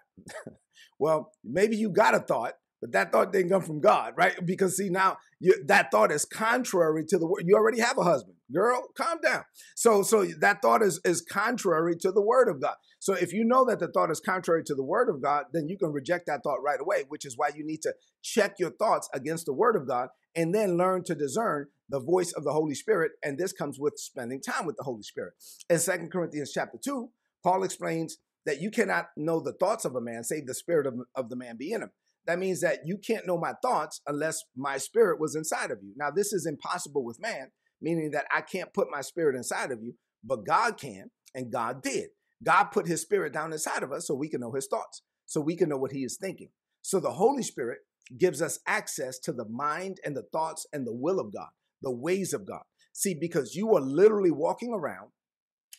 well, 1.00 1.32
maybe 1.44 1.76
you 1.78 1.90
got 1.90 2.16
a 2.16 2.20
thought, 2.20 2.54
but 2.82 2.92
that 2.94 3.12
thought 3.12 3.32
didn't 3.32 3.52
come 3.52 3.62
from 3.62 3.80
God, 3.80 4.14
right? 4.18 4.34
Because 4.44 4.76
see, 4.76 4.90
now 4.90 5.18
you, 5.40 5.54
that 5.68 5.92
thought 5.92 6.12
is 6.12 6.26
contrary 6.26 7.06
to 7.06 7.18
the 7.20 7.28
word. 7.28 7.44
You 7.46 7.56
already 7.56 7.80
have 7.80 7.98
a 8.00 8.04
husband, 8.04 8.38
girl. 8.52 8.88
Calm 8.98 9.20
down. 9.24 9.44
So, 9.76 10.02
so 10.02 10.26
that 10.40 10.62
thought 10.64 10.82
is 10.82 11.00
is 11.06 11.22
contrary 11.22 11.96
to 11.98 12.12
the 12.12 12.22
word 12.22 12.50
of 12.50 12.60
God. 12.60 12.76
So, 13.00 13.14
if 13.14 13.34
you 13.34 13.44
know 13.44 13.64
that 13.66 13.80
the 13.80 13.88
thought 13.88 14.10
is 14.10 14.20
contrary 14.20 14.64
to 14.66 14.76
the 14.76 14.84
word 14.84 15.10
of 15.10 15.22
God, 15.22 15.46
then 15.54 15.68
you 15.70 15.78
can 15.78 15.92
reject 15.92 16.26
that 16.26 16.42
thought 16.44 16.64
right 16.66 16.82
away. 16.82 17.04
Which 17.08 17.26
is 17.26 17.38
why 17.38 17.52
you 17.56 17.64
need 17.64 17.84
to 17.84 17.94
check 18.24 18.56
your 18.58 18.72
thoughts 18.72 19.08
against 19.14 19.46
the 19.46 19.54
word 19.54 19.76
of 19.76 19.88
God, 19.88 20.10
and 20.36 20.54
then 20.54 20.78
learn 20.78 21.04
to 21.04 21.16
discern 21.16 21.68
the 21.88 22.00
voice 22.00 22.32
of 22.32 22.44
the 22.44 22.54
Holy 22.54 22.74
Spirit. 22.74 23.12
And 23.24 23.38
this 23.38 23.54
comes 23.54 23.80
with 23.80 23.94
spending 23.98 24.42
time 24.42 24.66
with 24.66 24.78
the 24.78 24.84
Holy 24.84 25.04
Spirit. 25.04 25.34
In 25.70 25.78
Second 25.78 26.12
Corinthians 26.12 26.52
chapter 26.52 26.80
two, 26.84 27.10
Paul 27.44 27.64
explains 27.64 28.18
that 28.46 28.60
you 28.60 28.72
cannot 28.72 29.10
know 29.16 29.40
the 29.40 29.54
thoughts 29.54 29.86
of 29.86 29.96
a 29.96 30.02
man, 30.02 30.24
save 30.24 30.48
the 30.48 30.54
spirit 30.56 30.88
of, 30.88 30.96
of 31.16 31.30
the 31.30 31.36
man 31.36 31.58
be 31.58 31.72
in 31.72 31.84
him. 31.84 31.92
That 32.28 32.40
means 32.40 32.62
that 32.62 32.80
you 32.86 32.98
can't 32.98 33.26
know 33.26 33.38
my 33.38 33.54
thoughts 33.62 34.02
unless 34.08 34.44
my 34.56 34.78
spirit 34.78 35.20
was 35.20 35.36
inside 35.36 35.72
of 35.72 35.80
you. 35.82 35.94
Now, 35.96 36.12
this 36.12 36.34
is 36.34 36.46
impossible 36.46 37.04
with 37.04 37.22
man, 37.22 37.52
meaning 37.82 38.12
that 38.12 38.26
I 38.32 38.42
can't 38.42 38.74
put 38.74 38.92
my 38.92 39.02
spirit 39.02 39.36
inside 39.36 39.72
of 39.72 39.82
you, 39.82 39.96
but 40.24 40.46
God 40.46 40.78
can, 40.78 41.10
and 41.34 41.52
God 41.52 41.82
did. 41.82 42.10
God 42.44 42.66
put 42.66 42.88
his 42.88 43.02
spirit 43.02 43.34
down 43.34 43.54
inside 43.54 43.84
of 43.84 43.92
us 43.92 44.08
so 44.08 44.16
we 44.16 44.30
can 44.30 44.42
know 44.42 44.52
his 44.52 44.68
thoughts, 44.68 45.02
so 45.26 45.42
we 45.42 45.56
can 45.56 45.70
know 45.70 45.78
what 45.78 45.92
he 45.92 46.04
is 46.04 46.18
thinking. 46.20 46.50
So 46.82 47.00
the 47.00 47.12
Holy 47.12 47.44
Spirit 47.44 47.80
gives 48.18 48.42
us 48.42 48.60
access 48.68 49.20
to 49.20 49.32
the 49.32 49.48
mind 49.48 49.98
and 50.04 50.16
the 50.16 50.26
thoughts 50.32 50.66
and 50.74 50.86
the 50.86 50.94
will 50.94 51.20
of 51.20 51.34
God, 51.34 51.50
the 51.82 51.92
ways 51.92 52.34
of 52.34 52.48
God. 52.48 52.64
See, 52.94 53.16
because 53.20 53.56
you 53.56 53.76
are 53.76 53.82
literally 53.82 54.32
walking 54.32 54.74
around 54.74 55.10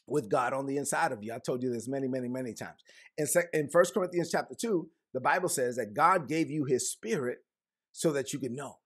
with 0.07 0.31
God 0.31 0.53
on 0.53 0.67
the 0.67 0.77
inside 0.77 1.13
of 1.13 1.23
you. 1.23 1.33
I 1.33 1.39
told 1.39 1.63
you 1.63 1.73
this 1.73 1.89
many, 1.89 2.09
many, 2.09 2.29
many 2.29 2.55
times. 2.55 2.81
In, 3.17 3.27
in 3.53 3.69
1 3.71 3.85
Corinthians 3.95 4.31
chapter 4.31 4.55
2, 4.59 4.89
the 5.13 5.21
Bible 5.21 5.49
says 5.49 5.77
that 5.77 5.95
God 5.95 6.29
gave 6.29 6.51
you 6.51 6.65
his 6.65 6.91
spirit 6.91 7.39
so 7.93 8.13
that 8.13 8.33
you 8.33 8.39
could 8.39 8.53
know. 8.53 8.79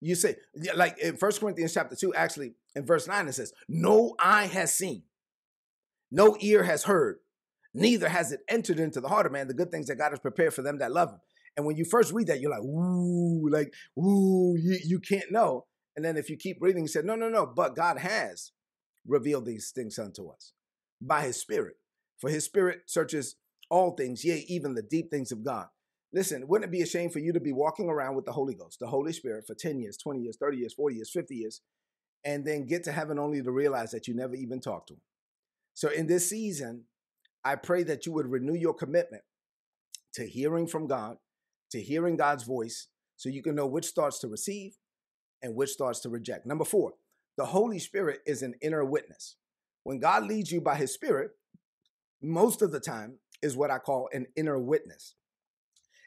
You 0.00 0.14
say, 0.14 0.36
like 0.74 0.98
in 0.98 1.16
First 1.16 1.40
Corinthians 1.40 1.74
chapter 1.74 1.94
2, 1.94 2.14
actually 2.14 2.54
in 2.74 2.86
verse 2.86 3.06
9, 3.06 3.28
it 3.28 3.34
says, 3.34 3.52
No 3.68 4.14
eye 4.18 4.46
has 4.46 4.74
seen, 4.74 5.02
no 6.10 6.36
ear 6.40 6.64
has 6.64 6.84
heard, 6.84 7.18
neither 7.74 8.08
has 8.08 8.32
it 8.32 8.40
entered 8.48 8.80
into 8.80 9.00
the 9.00 9.08
heart 9.08 9.26
of 9.26 9.32
man 9.32 9.46
the 9.46 9.54
good 9.54 9.70
things 9.70 9.86
that 9.86 9.96
God 9.96 10.10
has 10.10 10.18
prepared 10.18 10.54
for 10.54 10.62
them 10.62 10.78
that 10.78 10.92
love 10.92 11.10
him. 11.10 11.20
And 11.56 11.66
when 11.66 11.76
you 11.76 11.84
first 11.84 12.12
read 12.12 12.28
that, 12.28 12.40
you're 12.40 12.50
like, 12.50 12.62
ooh, 12.62 13.48
like, 13.50 13.74
ooh, 13.98 14.56
you, 14.58 14.78
you 14.84 15.00
can't 15.00 15.30
know. 15.30 15.66
And 15.96 16.04
then 16.04 16.16
if 16.16 16.30
you 16.30 16.36
keep 16.36 16.58
reading, 16.60 16.82
you 16.82 16.88
said, 16.88 17.04
no, 17.04 17.16
no, 17.16 17.28
no, 17.28 17.44
but 17.44 17.76
God 17.76 17.98
has 17.98 18.52
revealed 19.06 19.44
these 19.44 19.72
things 19.74 19.98
unto 19.98 20.28
us 20.28 20.52
by 21.00 21.22
his 21.22 21.38
spirit. 21.38 21.74
For 22.18 22.30
his 22.30 22.44
spirit 22.44 22.82
searches 22.86 23.36
all 23.70 23.92
things, 23.92 24.24
yea, 24.24 24.44
even 24.48 24.74
the 24.74 24.82
deep 24.82 25.10
things 25.10 25.32
of 25.32 25.44
God. 25.44 25.66
Listen, 26.12 26.48
wouldn't 26.48 26.68
it 26.68 26.72
be 26.72 26.82
a 26.82 26.86
shame 26.86 27.08
for 27.08 27.20
you 27.20 27.32
to 27.32 27.40
be 27.40 27.52
walking 27.52 27.88
around 27.88 28.16
with 28.16 28.24
the 28.24 28.32
Holy 28.32 28.54
Ghost, 28.54 28.80
the 28.80 28.88
Holy 28.88 29.12
Spirit, 29.12 29.46
for 29.46 29.54
10 29.54 29.78
years, 29.78 29.96
20 29.96 30.20
years, 30.20 30.36
30 30.38 30.56
years, 30.58 30.74
40 30.74 30.96
years, 30.96 31.10
50 31.10 31.34
years, 31.34 31.60
and 32.24 32.44
then 32.44 32.66
get 32.66 32.82
to 32.84 32.92
heaven 32.92 33.18
only 33.18 33.42
to 33.42 33.52
realize 33.52 33.92
that 33.92 34.08
you 34.08 34.14
never 34.14 34.34
even 34.34 34.60
talked 34.60 34.88
to 34.88 34.94
him? 34.94 35.00
So 35.74 35.88
in 35.88 36.08
this 36.08 36.28
season, 36.28 36.84
I 37.44 37.54
pray 37.54 37.84
that 37.84 38.06
you 38.06 38.12
would 38.12 38.26
renew 38.26 38.54
your 38.54 38.74
commitment 38.74 39.22
to 40.14 40.26
hearing 40.26 40.66
from 40.66 40.88
God, 40.88 41.16
to 41.70 41.80
hearing 41.80 42.16
God's 42.16 42.42
voice, 42.42 42.88
so 43.16 43.28
you 43.28 43.42
can 43.42 43.54
know 43.54 43.66
which 43.66 43.88
thoughts 43.88 44.18
to 44.20 44.28
receive 44.28 44.76
and 45.42 45.54
which 45.54 45.72
thoughts 45.78 46.00
to 46.00 46.08
reject. 46.08 46.44
Number 46.44 46.64
four, 46.64 46.94
the 47.36 47.46
Holy 47.46 47.78
Spirit 47.78 48.20
is 48.26 48.42
an 48.42 48.54
inner 48.60 48.84
witness. 48.84 49.36
When 49.84 50.00
God 50.00 50.24
leads 50.24 50.50
you 50.50 50.60
by 50.60 50.74
his 50.74 50.92
Spirit, 50.92 51.30
most 52.20 52.60
of 52.60 52.72
the 52.72 52.80
time, 52.80 53.18
is 53.42 53.56
what 53.56 53.70
I 53.70 53.78
call 53.78 54.08
an 54.12 54.26
inner 54.36 54.58
witness. 54.58 55.14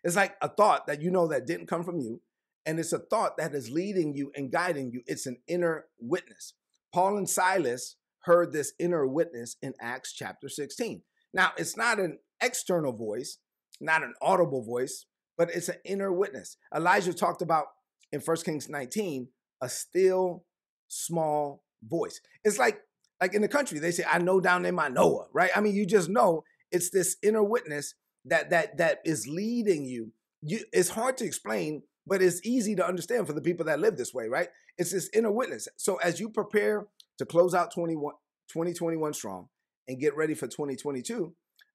It's 0.03 0.15
like 0.15 0.35
a 0.41 0.49
thought 0.49 0.87
that 0.87 1.01
you 1.01 1.11
know 1.11 1.27
that 1.27 1.47
didn't 1.47 1.67
come 1.67 1.83
from 1.83 1.99
you, 1.99 2.21
and 2.65 2.79
it's 2.79 2.93
a 2.93 2.99
thought 2.99 3.37
that 3.37 3.53
is 3.53 3.69
leading 3.69 4.15
you 4.15 4.31
and 4.35 4.51
guiding 4.51 4.91
you. 4.91 5.01
It's 5.05 5.25
an 5.25 5.37
inner 5.47 5.85
witness. 5.99 6.53
Paul 6.93 7.17
and 7.17 7.29
Silas 7.29 7.95
heard 8.23 8.51
this 8.51 8.73
inner 8.79 9.07
witness 9.07 9.55
in 9.61 9.73
Acts 9.81 10.13
chapter 10.13 10.49
16. 10.49 11.01
Now, 11.33 11.51
it's 11.57 11.75
not 11.75 11.99
an 11.99 12.19
external 12.41 12.93
voice, 12.93 13.39
not 13.81 14.03
an 14.03 14.13
audible 14.21 14.63
voice, 14.63 15.05
but 15.37 15.49
it's 15.53 15.69
an 15.69 15.77
inner 15.83 16.11
witness. 16.11 16.57
Elijah 16.75 17.13
talked 17.13 17.41
about 17.41 17.65
in 18.11 18.19
1 18.19 18.37
Kings 18.37 18.69
19 18.69 19.27
a 19.61 19.69
still 19.69 20.43
small 20.87 21.63
voice. 21.83 22.19
It's 22.43 22.59
like 22.59 22.81
like 23.21 23.33
in 23.33 23.41
the 23.41 23.47
country, 23.47 23.79
they 23.79 23.91
say, 23.91 24.03
I 24.11 24.19
know 24.19 24.41
down 24.41 24.65
in 24.65 24.75
my 24.75 24.89
Noah, 24.89 25.27
right? 25.31 25.49
I 25.55 25.61
mean, 25.61 25.75
you 25.75 25.85
just 25.85 26.09
know 26.09 26.43
it's 26.73 26.89
this 26.89 27.15
inner 27.23 27.43
witness 27.43 27.93
that 28.25 28.49
that 28.49 28.77
that 28.77 28.99
is 29.05 29.27
leading 29.27 29.85
you. 29.85 30.11
you. 30.41 30.65
It's 30.73 30.89
hard 30.89 31.15
to 31.17 31.25
explain, 31.25 31.83
but 32.05 32.21
it's 32.21 32.41
easy 32.43 32.75
to 32.75 32.85
understand 32.85 33.27
for 33.27 33.33
the 33.33 33.41
people 33.41 33.65
that 33.67 33.79
live 33.79 33.95
this 33.95 34.13
way, 34.13 34.27
right? 34.27 34.49
It's 34.77 34.91
this 34.91 35.09
inner 35.13 35.31
witness. 35.31 35.67
So 35.77 35.97
as 35.97 36.19
you 36.19 36.29
prepare 36.29 36.87
to 37.19 37.25
close 37.25 37.53
out 37.53 37.71
21, 37.73 38.13
2021 38.49 39.13
strong 39.13 39.49
and 39.87 39.99
get 39.99 40.17
ready 40.17 40.33
for 40.33 40.47
2022, 40.47 41.33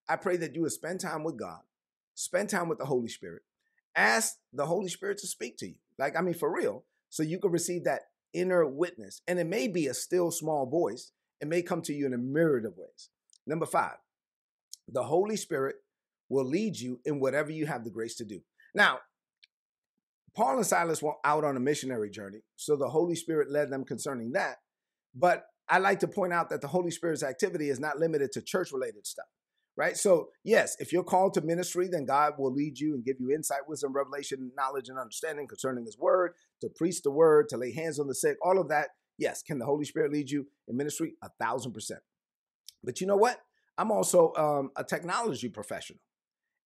I 0.08 0.16
pray 0.16 0.36
that 0.38 0.54
you 0.54 0.62
would 0.62 0.72
spend 0.72 1.00
time 1.00 1.22
with 1.22 1.38
God, 1.38 1.60
spend 2.14 2.50
time 2.50 2.68
with 2.68 2.78
the 2.78 2.86
Holy 2.86 3.08
Spirit, 3.08 3.42
ask 3.94 4.36
the 4.52 4.66
Holy 4.66 4.88
Spirit 4.88 5.18
to 5.18 5.26
speak 5.26 5.58
to 5.58 5.68
you. 5.68 5.76
Like, 5.98 6.16
I 6.16 6.22
mean, 6.22 6.34
for 6.34 6.52
real, 6.52 6.84
so 7.10 7.22
you 7.22 7.38
can 7.38 7.52
receive 7.52 7.84
that 7.84 8.02
inner 8.32 8.66
witness. 8.66 9.22
And 9.28 9.38
it 9.38 9.46
may 9.46 9.68
be 9.68 9.86
a 9.86 9.94
still 9.94 10.30
small 10.30 10.66
voice, 10.66 11.12
it 11.40 11.46
may 11.46 11.62
come 11.62 11.82
to 11.82 11.92
you 11.92 12.06
in 12.06 12.14
a 12.14 12.18
myriad 12.18 12.64
of 12.64 12.76
ways. 12.76 13.10
Number 13.46 13.66
five, 13.66 13.96
the 14.88 15.02
Holy 15.02 15.36
Spirit 15.36 15.76
will 16.28 16.44
lead 16.44 16.78
you 16.78 17.00
in 17.04 17.20
whatever 17.20 17.50
you 17.50 17.66
have 17.66 17.84
the 17.84 17.90
grace 17.90 18.14
to 18.16 18.24
do. 18.24 18.40
Now, 18.74 18.98
Paul 20.36 20.56
and 20.56 20.66
Silas 20.66 21.02
went 21.02 21.16
out 21.24 21.44
on 21.44 21.56
a 21.56 21.60
missionary 21.60 22.10
journey, 22.10 22.42
so 22.56 22.76
the 22.76 22.88
Holy 22.88 23.14
Spirit 23.14 23.50
led 23.50 23.70
them 23.70 23.84
concerning 23.84 24.32
that. 24.32 24.56
But 25.14 25.46
I 25.68 25.78
like 25.78 26.00
to 26.00 26.08
point 26.08 26.32
out 26.32 26.50
that 26.50 26.60
the 26.60 26.68
Holy 26.68 26.90
Spirit's 26.90 27.22
activity 27.22 27.70
is 27.70 27.80
not 27.80 27.98
limited 27.98 28.32
to 28.32 28.42
church 28.42 28.70
related 28.72 29.06
stuff, 29.06 29.26
right? 29.76 29.96
So, 29.96 30.28
yes, 30.44 30.76
if 30.78 30.92
you're 30.92 31.02
called 31.02 31.34
to 31.34 31.40
ministry, 31.40 31.88
then 31.88 32.04
God 32.04 32.34
will 32.38 32.52
lead 32.52 32.78
you 32.78 32.94
and 32.94 33.04
give 33.04 33.16
you 33.18 33.32
insight, 33.32 33.68
wisdom, 33.68 33.92
revelation, 33.92 34.52
knowledge, 34.56 34.88
and 34.88 34.98
understanding 34.98 35.48
concerning 35.48 35.84
His 35.84 35.98
word, 35.98 36.34
to 36.60 36.68
preach 36.68 37.02
the 37.02 37.10
word, 37.10 37.48
to 37.48 37.56
lay 37.56 37.72
hands 37.72 37.98
on 37.98 38.06
the 38.06 38.14
sick, 38.14 38.36
all 38.42 38.60
of 38.60 38.68
that. 38.68 38.90
Yes, 39.18 39.42
can 39.42 39.58
the 39.58 39.66
Holy 39.66 39.84
Spirit 39.84 40.12
lead 40.12 40.30
you 40.30 40.46
in 40.68 40.76
ministry? 40.76 41.14
A 41.22 41.30
thousand 41.40 41.72
percent. 41.72 42.00
But 42.84 43.00
you 43.00 43.06
know 43.06 43.16
what? 43.16 43.40
I'm 43.78 43.92
also 43.92 44.34
um, 44.34 44.70
a 44.76 44.84
technology 44.84 45.48
professional. 45.48 46.00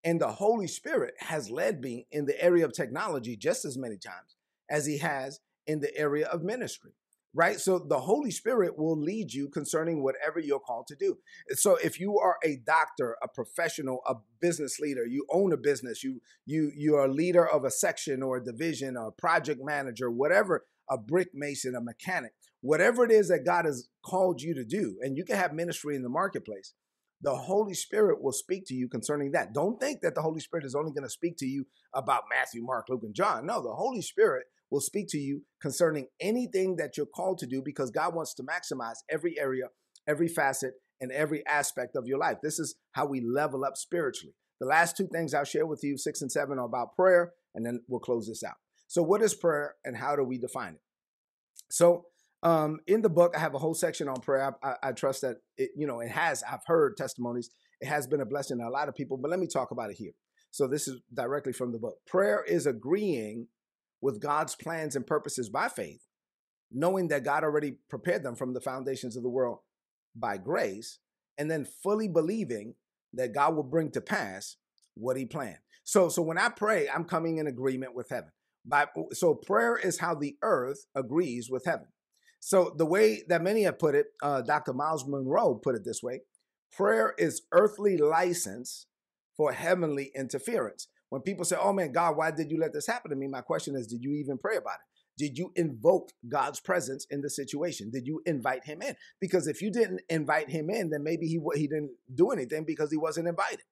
And 0.03 0.21
the 0.21 0.33
Holy 0.33 0.67
Spirit 0.67 1.15
has 1.19 1.51
led 1.51 1.81
me 1.81 2.07
in 2.11 2.25
the 2.25 2.43
area 2.43 2.65
of 2.65 2.73
technology 2.73 3.37
just 3.37 3.65
as 3.65 3.79
many 3.79 3.99
times 3.99 4.37
as 4.69 4.87
he 4.87 4.99
has 4.99 5.39
in 5.67 5.79
the 5.79 5.97
area 5.97 6.27
of 6.27 6.43
ministry, 6.43 6.93
right? 7.35 7.61
So 7.61 7.79
the 7.79 8.01
Holy 8.01 8.33
Spirit 8.33 8.77
will 8.77 8.99
lead 8.99 9.33
you 9.33 9.49
concerning 9.49 10.03
whatever 10.03 10.41
you're 10.41 10.59
called 10.59 10.89
to 10.89 10.97
do. 10.97 11.19
So 11.51 11.77
if 11.77 12.01
you 12.01 12.19
are 12.19 12.37
a 12.45 12.57
doctor, 12.67 13.17
a 13.23 13.29
professional, 13.29 14.01
a 14.07 14.17
business 14.41 14.81
leader, 14.81 15.07
you 15.07 15.25
own 15.31 15.53
a 15.53 15.57
business, 15.57 16.03
you 16.03 16.21
you 16.47 16.73
you're 16.75 17.05
a 17.05 17.13
leader 17.13 17.47
of 17.47 17.65
a 17.65 17.71
section 17.71 18.23
or 18.25 18.39
a 18.39 18.45
division, 18.45 18.97
or 18.97 19.09
a 19.09 19.13
project 19.13 19.61
manager, 19.63 20.11
whatever, 20.11 20.65
a 20.91 20.99
brick 20.99 21.29
mason, 21.33 21.77
a 21.77 21.81
mechanic, 21.81 22.33
whatever 22.61 23.05
it 23.05 23.13
is 23.13 23.29
that 23.29 23.45
God 23.45 23.67
has 23.67 23.89
called 24.05 24.43
you 24.43 24.53
to 24.55 24.65
do, 24.65 24.99
and 25.01 25.17
you 25.17 25.25
can 25.25 25.37
have 25.37 25.53
ministry 25.53 25.95
in 25.95 26.03
the 26.03 26.09
marketplace 26.09 26.75
the 27.23 27.35
Holy 27.35 27.75
Spirit 27.75 28.23
will 28.23 28.33
speak 28.33 28.65
to 28.67 28.75
you 28.75 28.89
concerning 28.89 29.33
that. 29.33 29.55
Don't 29.55 29.81
think 29.81 30.01
that 30.03 30.15
the 30.15 30.23
Holy 30.23 30.41
Spirit 30.41 30.67
is 30.67 30.75
only 30.75 30.93
going 30.93 31.05
to 31.05 31.11
speak 31.11 31.37
to 31.39 31.47
you 31.47 31.67
about 31.95 32.25
Matthew, 32.35 32.63
Mark, 32.63 32.87
Luke, 32.89 33.03
and 33.05 33.15
John. 33.15 33.47
No, 33.47 33.63
the 33.63 33.75
Holy 33.75 34.03
Spirit 34.03 34.45
will 34.71 34.81
speak 34.81 35.07
to 35.11 35.19
you 35.19 35.43
concerning 35.61 36.07
anything 36.21 36.77
that 36.77 36.97
you're 36.97 37.07
called 37.07 37.39
to 37.39 37.47
do 37.47 37.63
because 37.65 37.91
God 37.91 38.15
wants 38.15 38.35
to 38.35 38.43
maximize 38.43 38.97
every 39.11 39.39
area, 39.39 39.67
every 40.09 40.29
facet, 40.29 40.75
and 41.01 41.13
every 41.13 41.47
aspect 41.47 41.97
of 41.97 42.07
your 42.07 42.19
life. 42.19 42.39
This 42.43 42.59
is 42.59 42.77
how 42.93 43.07
we 43.07 43.21
level 43.21 43.65
up 43.65 43.77
spiritually. 43.77 44.35
The 44.61 44.67
last 44.67 44.97
two 44.97 45.09
things 45.09 45.35
I'll 45.35 45.45
share 45.45 45.67
with 45.67 45.81
you, 45.83 45.99
six 45.99 46.23
and 46.23 46.31
seven, 46.31 46.59
are 46.59 46.67
about 46.67 46.95
prayer 46.97 47.33
and 47.55 47.67
then 47.67 47.81
we'll 47.89 48.01
close 48.01 48.27
this 48.29 48.43
out. 48.45 48.57
So, 48.89 49.03
what 49.03 49.23
is 49.23 49.35
prayer 49.35 49.77
and 49.85 49.97
how 49.97 50.17
do 50.17 50.23
we 50.23 50.39
define 50.39 50.75
it? 50.75 50.81
So, 51.71 52.07
um, 52.43 52.81
in 52.87 53.03
the 53.03 53.09
book, 53.09 53.35
I 53.37 53.41
have 53.41 53.55
a 53.55 53.59
whole 53.59 53.75
section 53.75 54.09
on 54.09 54.21
prayer. 54.21 54.57
I, 54.63 54.69
I, 54.69 54.89
I 54.89 54.93
trust 54.93 55.23
that 55.23 55.37
it, 55.57 55.71
you 55.77 55.87
know, 55.87 56.01
it 56.01 56.11
has. 56.11 56.43
I've 56.43 56.65
heard 56.67 56.97
testimonies. 56.97 57.51
It 57.81 57.87
has 57.87 58.07
been 58.07 58.21
a 58.21 58.27
blessing 58.27 58.59
to 58.59 58.67
a 58.67 58.71
lot 58.71 58.89
of 58.89 58.95
people. 58.95 59.17
But 59.17 59.31
let 59.31 59.41
me 59.41 59.47
talk 59.47 59.71
about 59.71 59.91
it 59.91 59.97
here. 59.97 60.13
So, 60.51 60.67
this 60.67 60.89
is 60.89 61.01
directly 61.15 61.53
from 61.53 61.73
the 61.73 61.79
book. 61.79 61.95
Prayer 62.07 62.45
is 62.47 62.67
agreeing 62.67 63.47
with 64.01 64.21
God's 64.21 64.57
plans 64.57 64.97
and 64.97 65.07
purposes 65.07 65.49
by 65.49 65.69
faith, 65.69 66.03
knowing 66.71 67.09
that 67.09 67.25
God 67.25 67.45
already 67.45 67.77
prepared 67.89 68.25
them 68.25 68.35
from 68.35 68.53
the 68.53 68.61
foundations 68.61 69.17
of 69.17 69.23
the 69.23 69.31
world 69.31 69.59
by 70.15 70.37
grace, 70.37 70.99
and 71.39 71.51
then 71.51 71.67
fully 71.83 72.09
believing 72.09 72.75
that 73.15 73.35
God 73.35 73.55
will 73.55 73.63
bring 73.63 73.91
to 73.93 74.01
pass 74.01 74.57
what 74.95 75.17
He 75.17 75.25
planned. 75.25 75.59
So, 75.85 76.09
so 76.09 76.23
when 76.23 76.39
I 76.39 76.49
pray, 76.49 76.89
I'm 76.89 77.05
coming 77.05 77.39
in 77.39 77.47
agreement 77.47 77.95
with 77.95 78.09
heaven. 78.11 78.31
By, 78.65 78.87
so 79.13 79.35
prayer 79.35 79.77
is 79.77 79.99
how 79.99 80.15
the 80.15 80.37
earth 80.43 80.87
agrees 80.95 81.49
with 81.51 81.65
heaven. 81.65 81.87
So 82.45 82.75
the 82.77 82.85
way 82.85 83.23
that 83.29 83.41
many 83.41 83.63
have 83.63 83.79
put 83.79 83.95
it, 83.95 84.07
uh, 84.21 84.43
Dr. 84.43 84.73
Myles 84.73 85.07
Munroe 85.07 85.55
put 85.55 85.77
it 85.77 85.85
this 85.85 86.03
way: 86.03 86.23
prayer 86.73 87.15
is 87.17 87.43
earthly 87.53 87.97
license 87.97 88.89
for 89.37 89.53
heavenly 89.53 90.11
interference. 90.17 90.89
When 91.09 91.23
people 91.23 91.45
say, 91.45 91.57
"Oh 91.59 91.73
man, 91.73 91.93
God, 91.93 92.17
why 92.17 92.33
did 92.33 92.51
you 92.51 92.59
let 92.59 92.73
this 92.73 92.89
happen 92.89 93.11
to 93.11 93.17
me?" 93.17 93.29
My 93.29 93.43
question 93.43 93.77
is, 93.77 93.87
did 93.87 94.03
you 94.03 94.15
even 94.15 94.39
pray 94.39 94.57
about 94.57 94.75
it? 94.75 95.25
Did 95.25 95.39
you 95.39 95.53
invoke 95.55 96.11
God's 96.29 96.59
presence 96.59 97.07
in 97.11 97.21
the 97.21 97.31
situation? 97.31 97.91
Did 97.93 98.09
you 98.09 98.21
invite 98.27 98.65
him 98.65 98.83
in? 98.83 98.97
Because 99.21 99.47
if 99.47 99.63
you 99.63 99.71
didn't 99.71 100.01
invite 100.09 100.51
him 100.51 100.69
in, 100.69 100.91
then 100.91 101.05
maybe 101.05 101.27
he 101.29 101.39
he 101.55 101.69
didn't 101.69 101.93
do 102.13 102.33
anything 102.33 102.65
because 102.65 102.91
he 102.91 102.97
wasn't 102.97 103.29
invited. 103.29 103.63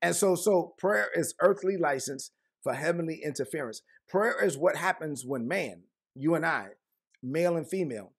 And 0.00 0.14
so 0.14 0.36
so 0.36 0.74
prayer 0.78 1.08
is 1.16 1.34
earthly 1.40 1.76
license 1.76 2.30
for 2.62 2.74
heavenly 2.74 3.22
interference. 3.24 3.82
Prayer 4.08 4.40
is 4.40 4.56
what 4.56 4.76
happens 4.76 5.24
when 5.26 5.48
man, 5.48 5.82
you 6.14 6.36
and 6.36 6.46
I, 6.46 6.68
male 7.24 7.56
and 7.56 7.68
female, 7.68 8.12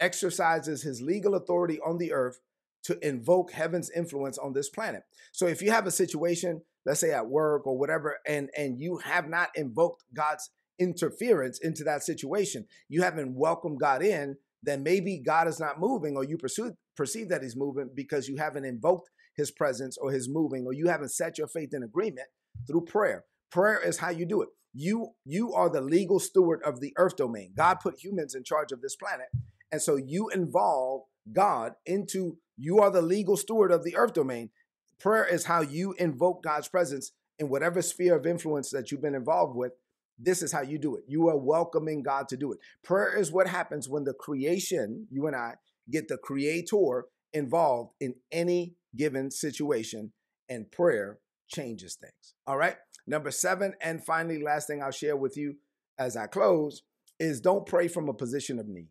exercises 0.00 0.82
his 0.82 1.00
legal 1.00 1.34
authority 1.34 1.78
on 1.80 1.98
the 1.98 2.12
earth 2.12 2.40
to 2.84 3.06
invoke 3.06 3.50
heaven's 3.50 3.90
influence 3.90 4.38
on 4.38 4.52
this 4.52 4.68
planet. 4.68 5.02
So 5.32 5.46
if 5.46 5.60
you 5.60 5.72
have 5.72 5.86
a 5.86 5.90
situation, 5.90 6.62
let's 6.84 7.00
say 7.00 7.10
at 7.10 7.26
work 7.26 7.66
or 7.66 7.76
whatever, 7.76 8.18
and 8.26 8.48
and 8.56 8.80
you 8.80 8.98
have 8.98 9.28
not 9.28 9.48
invoked 9.56 10.04
God's 10.14 10.50
interference 10.78 11.58
into 11.58 11.82
that 11.84 12.04
situation, 12.04 12.66
you 12.88 13.02
haven't 13.02 13.34
welcomed 13.34 13.80
God 13.80 14.02
in, 14.02 14.36
then 14.62 14.82
maybe 14.82 15.18
God 15.18 15.48
is 15.48 15.58
not 15.58 15.80
moving, 15.80 16.16
or 16.16 16.24
you 16.24 16.38
pursue, 16.38 16.74
perceive 16.96 17.28
that 17.30 17.42
He's 17.42 17.56
moving 17.56 17.90
because 17.94 18.28
you 18.28 18.36
haven't 18.36 18.64
invoked 18.64 19.10
His 19.36 19.50
presence 19.50 19.98
or 19.98 20.12
His 20.12 20.28
moving, 20.28 20.64
or 20.64 20.72
you 20.72 20.86
haven't 20.86 21.10
set 21.10 21.38
your 21.38 21.48
faith 21.48 21.70
in 21.72 21.82
agreement 21.82 22.28
through 22.68 22.84
prayer. 22.84 23.24
Prayer 23.50 23.80
is 23.80 23.98
how 23.98 24.10
you 24.10 24.26
do 24.26 24.42
it. 24.42 24.48
You 24.72 25.10
you 25.24 25.54
are 25.54 25.70
the 25.70 25.80
legal 25.80 26.20
steward 26.20 26.62
of 26.62 26.80
the 26.80 26.92
earth 26.98 27.16
domain. 27.16 27.52
God 27.56 27.80
put 27.80 27.98
humans 27.98 28.34
in 28.34 28.44
charge 28.44 28.70
of 28.70 28.80
this 28.80 28.94
planet, 28.94 29.26
and 29.72 29.82
so 29.82 29.96
you 29.96 30.28
involve 30.28 31.02
God 31.32 31.74
into 31.84 32.38
you 32.56 32.78
are 32.78 32.90
the 32.90 33.02
legal 33.02 33.36
steward 33.36 33.70
of 33.70 33.84
the 33.84 33.96
earth 33.96 34.14
domain. 34.14 34.50
Prayer 34.98 35.24
is 35.24 35.44
how 35.44 35.60
you 35.60 35.94
invoke 35.98 36.42
God's 36.42 36.68
presence 36.68 37.12
in 37.38 37.48
whatever 37.48 37.82
sphere 37.82 38.16
of 38.16 38.26
influence 38.26 38.70
that 38.70 38.90
you've 38.90 39.02
been 39.02 39.14
involved 39.14 39.54
with 39.56 39.72
this 40.18 40.42
is 40.42 40.52
how 40.52 40.62
you 40.62 40.78
do 40.78 40.96
it. 40.96 41.04
You 41.06 41.28
are 41.28 41.36
welcoming 41.36 42.02
God 42.02 42.28
to 42.28 42.36
do 42.36 42.52
it. 42.52 42.58
Prayer 42.82 43.16
is 43.16 43.30
what 43.30 43.48
happens 43.48 43.88
when 43.88 44.04
the 44.04 44.14
creation, 44.14 45.06
you 45.10 45.26
and 45.26 45.36
I, 45.36 45.54
get 45.90 46.08
the 46.08 46.16
creator 46.16 47.04
involved 47.32 47.92
in 48.00 48.14
any 48.32 48.74
given 48.96 49.30
situation, 49.30 50.12
and 50.48 50.70
prayer 50.70 51.18
changes 51.48 51.96
things. 51.96 52.34
All 52.46 52.56
right. 52.56 52.76
Number 53.06 53.30
seven, 53.30 53.74
and 53.80 54.04
finally, 54.04 54.42
last 54.42 54.66
thing 54.66 54.82
I'll 54.82 54.90
share 54.90 55.16
with 55.16 55.36
you 55.36 55.56
as 55.98 56.16
I 56.16 56.26
close 56.26 56.82
is 57.20 57.40
don't 57.40 57.66
pray 57.66 57.88
from 57.88 58.08
a 58.08 58.14
position 58.14 58.58
of 58.58 58.68
need. 58.68 58.88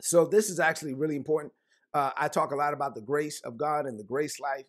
So, 0.00 0.26
this 0.26 0.50
is 0.50 0.60
actually 0.60 0.94
really 0.94 1.16
important. 1.16 1.52
Uh, 1.94 2.10
I 2.16 2.28
talk 2.28 2.52
a 2.52 2.56
lot 2.56 2.74
about 2.74 2.94
the 2.94 3.00
grace 3.00 3.40
of 3.44 3.56
God 3.56 3.86
and 3.86 3.98
the 3.98 4.04
grace 4.04 4.38
life. 4.38 4.66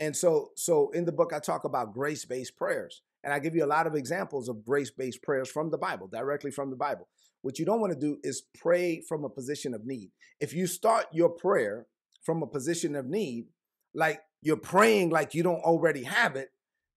And 0.00 0.16
so, 0.16 0.50
so 0.56 0.90
in 0.90 1.04
the 1.04 1.12
book, 1.12 1.32
I 1.32 1.38
talk 1.38 1.64
about 1.64 1.94
grace 1.94 2.24
based 2.24 2.56
prayers. 2.56 3.02
And 3.24 3.32
I 3.32 3.38
give 3.38 3.54
you 3.54 3.64
a 3.64 3.66
lot 3.66 3.86
of 3.86 3.94
examples 3.94 4.48
of 4.48 4.64
grace 4.64 4.90
based 4.90 5.22
prayers 5.22 5.48
from 5.48 5.70
the 5.70 5.78
Bible, 5.78 6.08
directly 6.08 6.50
from 6.50 6.70
the 6.70 6.76
Bible. 6.76 7.08
What 7.42 7.58
you 7.58 7.64
don't 7.64 7.80
want 7.80 7.92
to 7.92 7.98
do 7.98 8.18
is 8.22 8.42
pray 8.58 9.00
from 9.08 9.24
a 9.24 9.28
position 9.28 9.74
of 9.74 9.84
need. 9.84 10.10
If 10.40 10.54
you 10.54 10.66
start 10.66 11.06
your 11.12 11.28
prayer 11.28 11.86
from 12.24 12.42
a 12.42 12.46
position 12.46 12.96
of 12.96 13.06
need, 13.06 13.46
like 13.94 14.20
you're 14.40 14.56
praying 14.56 15.10
like 15.10 15.34
you 15.34 15.42
don't 15.42 15.62
already 15.62 16.04
have 16.04 16.36
it, 16.36 16.48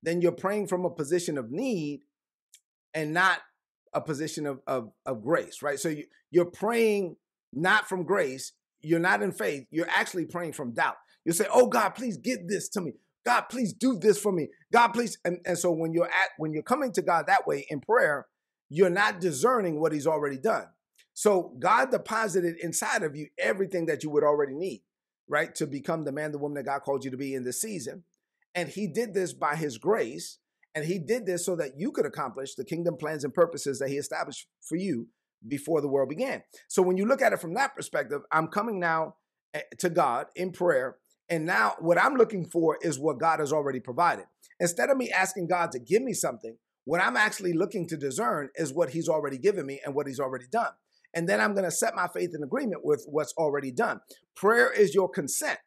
then 0.02 0.22
you're 0.22 0.32
praying 0.32 0.68
from 0.68 0.86
a 0.86 0.90
position 0.90 1.38
of 1.38 1.52
need 1.52 2.02
and 2.94 3.14
not 3.14 3.40
a 3.94 4.02
position 4.02 4.46
of, 4.46 4.62
of, 4.68 4.92
of 5.06 5.24
grace, 5.24 5.62
right? 5.62 5.80
So 5.80 5.90
you, 5.90 6.06
you're 6.32 6.46
praying 6.46 7.18
not 7.56 7.88
from 7.88 8.04
grace, 8.04 8.54
you're 8.82 9.00
not 9.00 9.24
in 9.24 9.32
faith, 9.32 9.66
you're 9.72 9.90
actually 9.90 10.26
praying 10.26 10.54
from 10.54 10.74
doubt. 10.74 10.96
You 11.26 11.32
say, 11.32 11.48
Oh 11.52 11.68
God, 11.68 11.90
please 11.90 12.18
get 12.18 12.48
this 12.48 12.70
to 12.70 12.82
me. 12.82 12.94
God, 13.26 13.46
please 13.50 13.74
do 13.74 13.98
this 13.98 14.20
for 14.20 14.32
me. 14.32 14.50
God, 14.72 14.90
please. 14.90 15.18
And, 15.26 15.40
and 15.46 15.58
so 15.58 15.72
when 15.72 15.94
you're 15.94 16.06
at 16.06 16.30
when 16.38 16.54
you're 16.54 16.64
coming 16.64 16.92
to 16.94 17.02
God 17.02 17.26
that 17.28 17.48
way 17.48 17.66
in 17.70 17.82
prayer, 17.82 18.28
you're 18.70 18.90
not 18.90 19.20
discerning 19.20 19.82
what 19.82 19.92
He's 19.92 20.08
already 20.08 20.38
done. 20.38 20.68
So 21.14 21.56
God 21.60 21.92
deposited 21.92 22.58
inside 22.62 23.02
of 23.02 23.16
you 23.16 23.28
everything 23.40 23.88
that 23.88 24.04
you 24.04 24.10
would 24.12 24.24
already 24.24 24.54
need, 24.54 24.84
right? 25.28 25.56
To 25.56 25.66
become 25.66 26.04
the 26.04 26.12
man, 26.12 26.32
the 26.32 26.38
woman 26.38 26.56
that 26.56 26.66
God 26.66 26.82
called 26.82 27.04
you 27.04 27.12
to 27.12 27.18
be 27.18 27.34
in 27.34 27.44
this 27.44 27.62
season. 27.62 28.04
And 28.54 28.70
He 28.70 28.88
did 28.88 29.14
this 29.14 29.34
by 29.34 29.56
His 29.56 29.78
grace. 29.78 30.38
And 30.76 30.86
He 30.86 31.00
did 31.00 31.26
this 31.26 31.46
so 31.46 31.56
that 31.56 31.80
you 31.80 31.92
could 31.92 32.06
accomplish 32.06 32.54
the 32.54 32.66
kingdom 32.66 32.98
plans 32.98 33.24
and 33.24 33.34
purposes 33.34 33.80
that 33.80 33.90
He 33.90 33.96
established 33.96 34.48
for 34.62 34.76
you 34.76 35.08
before 35.48 35.82
the 35.82 35.88
world 35.88 36.10
began. 36.10 36.44
So 36.68 36.82
when 36.82 36.98
you 36.98 37.06
look 37.06 37.22
at 37.22 37.34
it 37.34 37.40
from 37.40 37.54
that 37.56 37.76
perspective, 37.76 38.22
I'm 38.32 38.48
coming 38.48 38.80
now 38.80 39.16
eh, 39.54 39.62
to 39.80 39.90
God 39.90 40.28
in 40.36 40.52
prayer 40.52 40.98
and 41.30 41.46
now 41.46 41.76
what 41.80 42.00
I'm 42.00 42.16
looking 42.16 42.46
for 42.46 42.78
is 42.82 43.00
what 43.00 43.20
God 43.20 43.40
has 43.40 43.52
already 43.52 43.80
provided. 43.80 44.26
Instead 44.60 44.90
of 44.90 44.98
me 44.98 45.10
asking 45.10 45.48
God 45.48 45.72
to 45.72 45.80
give 45.80 46.02
me 46.02 46.14
something, 46.14 46.58
what 46.86 47.02
I'm 47.02 47.18
actually 47.18 47.54
looking 47.54 47.88
to 47.88 47.98
discern 47.98 48.50
is 48.56 48.74
what 48.74 48.92
He's 48.92 49.10
already 49.10 49.38
given 49.38 49.66
me 49.66 49.82
and 49.84 49.96
what 49.96 50.08
He's 50.08 50.20
already 50.20 50.46
done. 50.52 50.72
And 51.14 51.28
then 51.28 51.40
I'm 51.40 51.54
going 51.54 51.66
to 51.66 51.72
set 51.72 51.96
my 51.96 52.08
faith 52.08 52.32
in 52.36 52.44
agreement 52.44 52.82
with 52.84 53.06
what's 53.08 53.34
already 53.38 53.72
done. 53.72 54.02
Prayer 54.36 54.72
is 54.72 54.94
your 54.94 55.10
consent. 55.10 55.60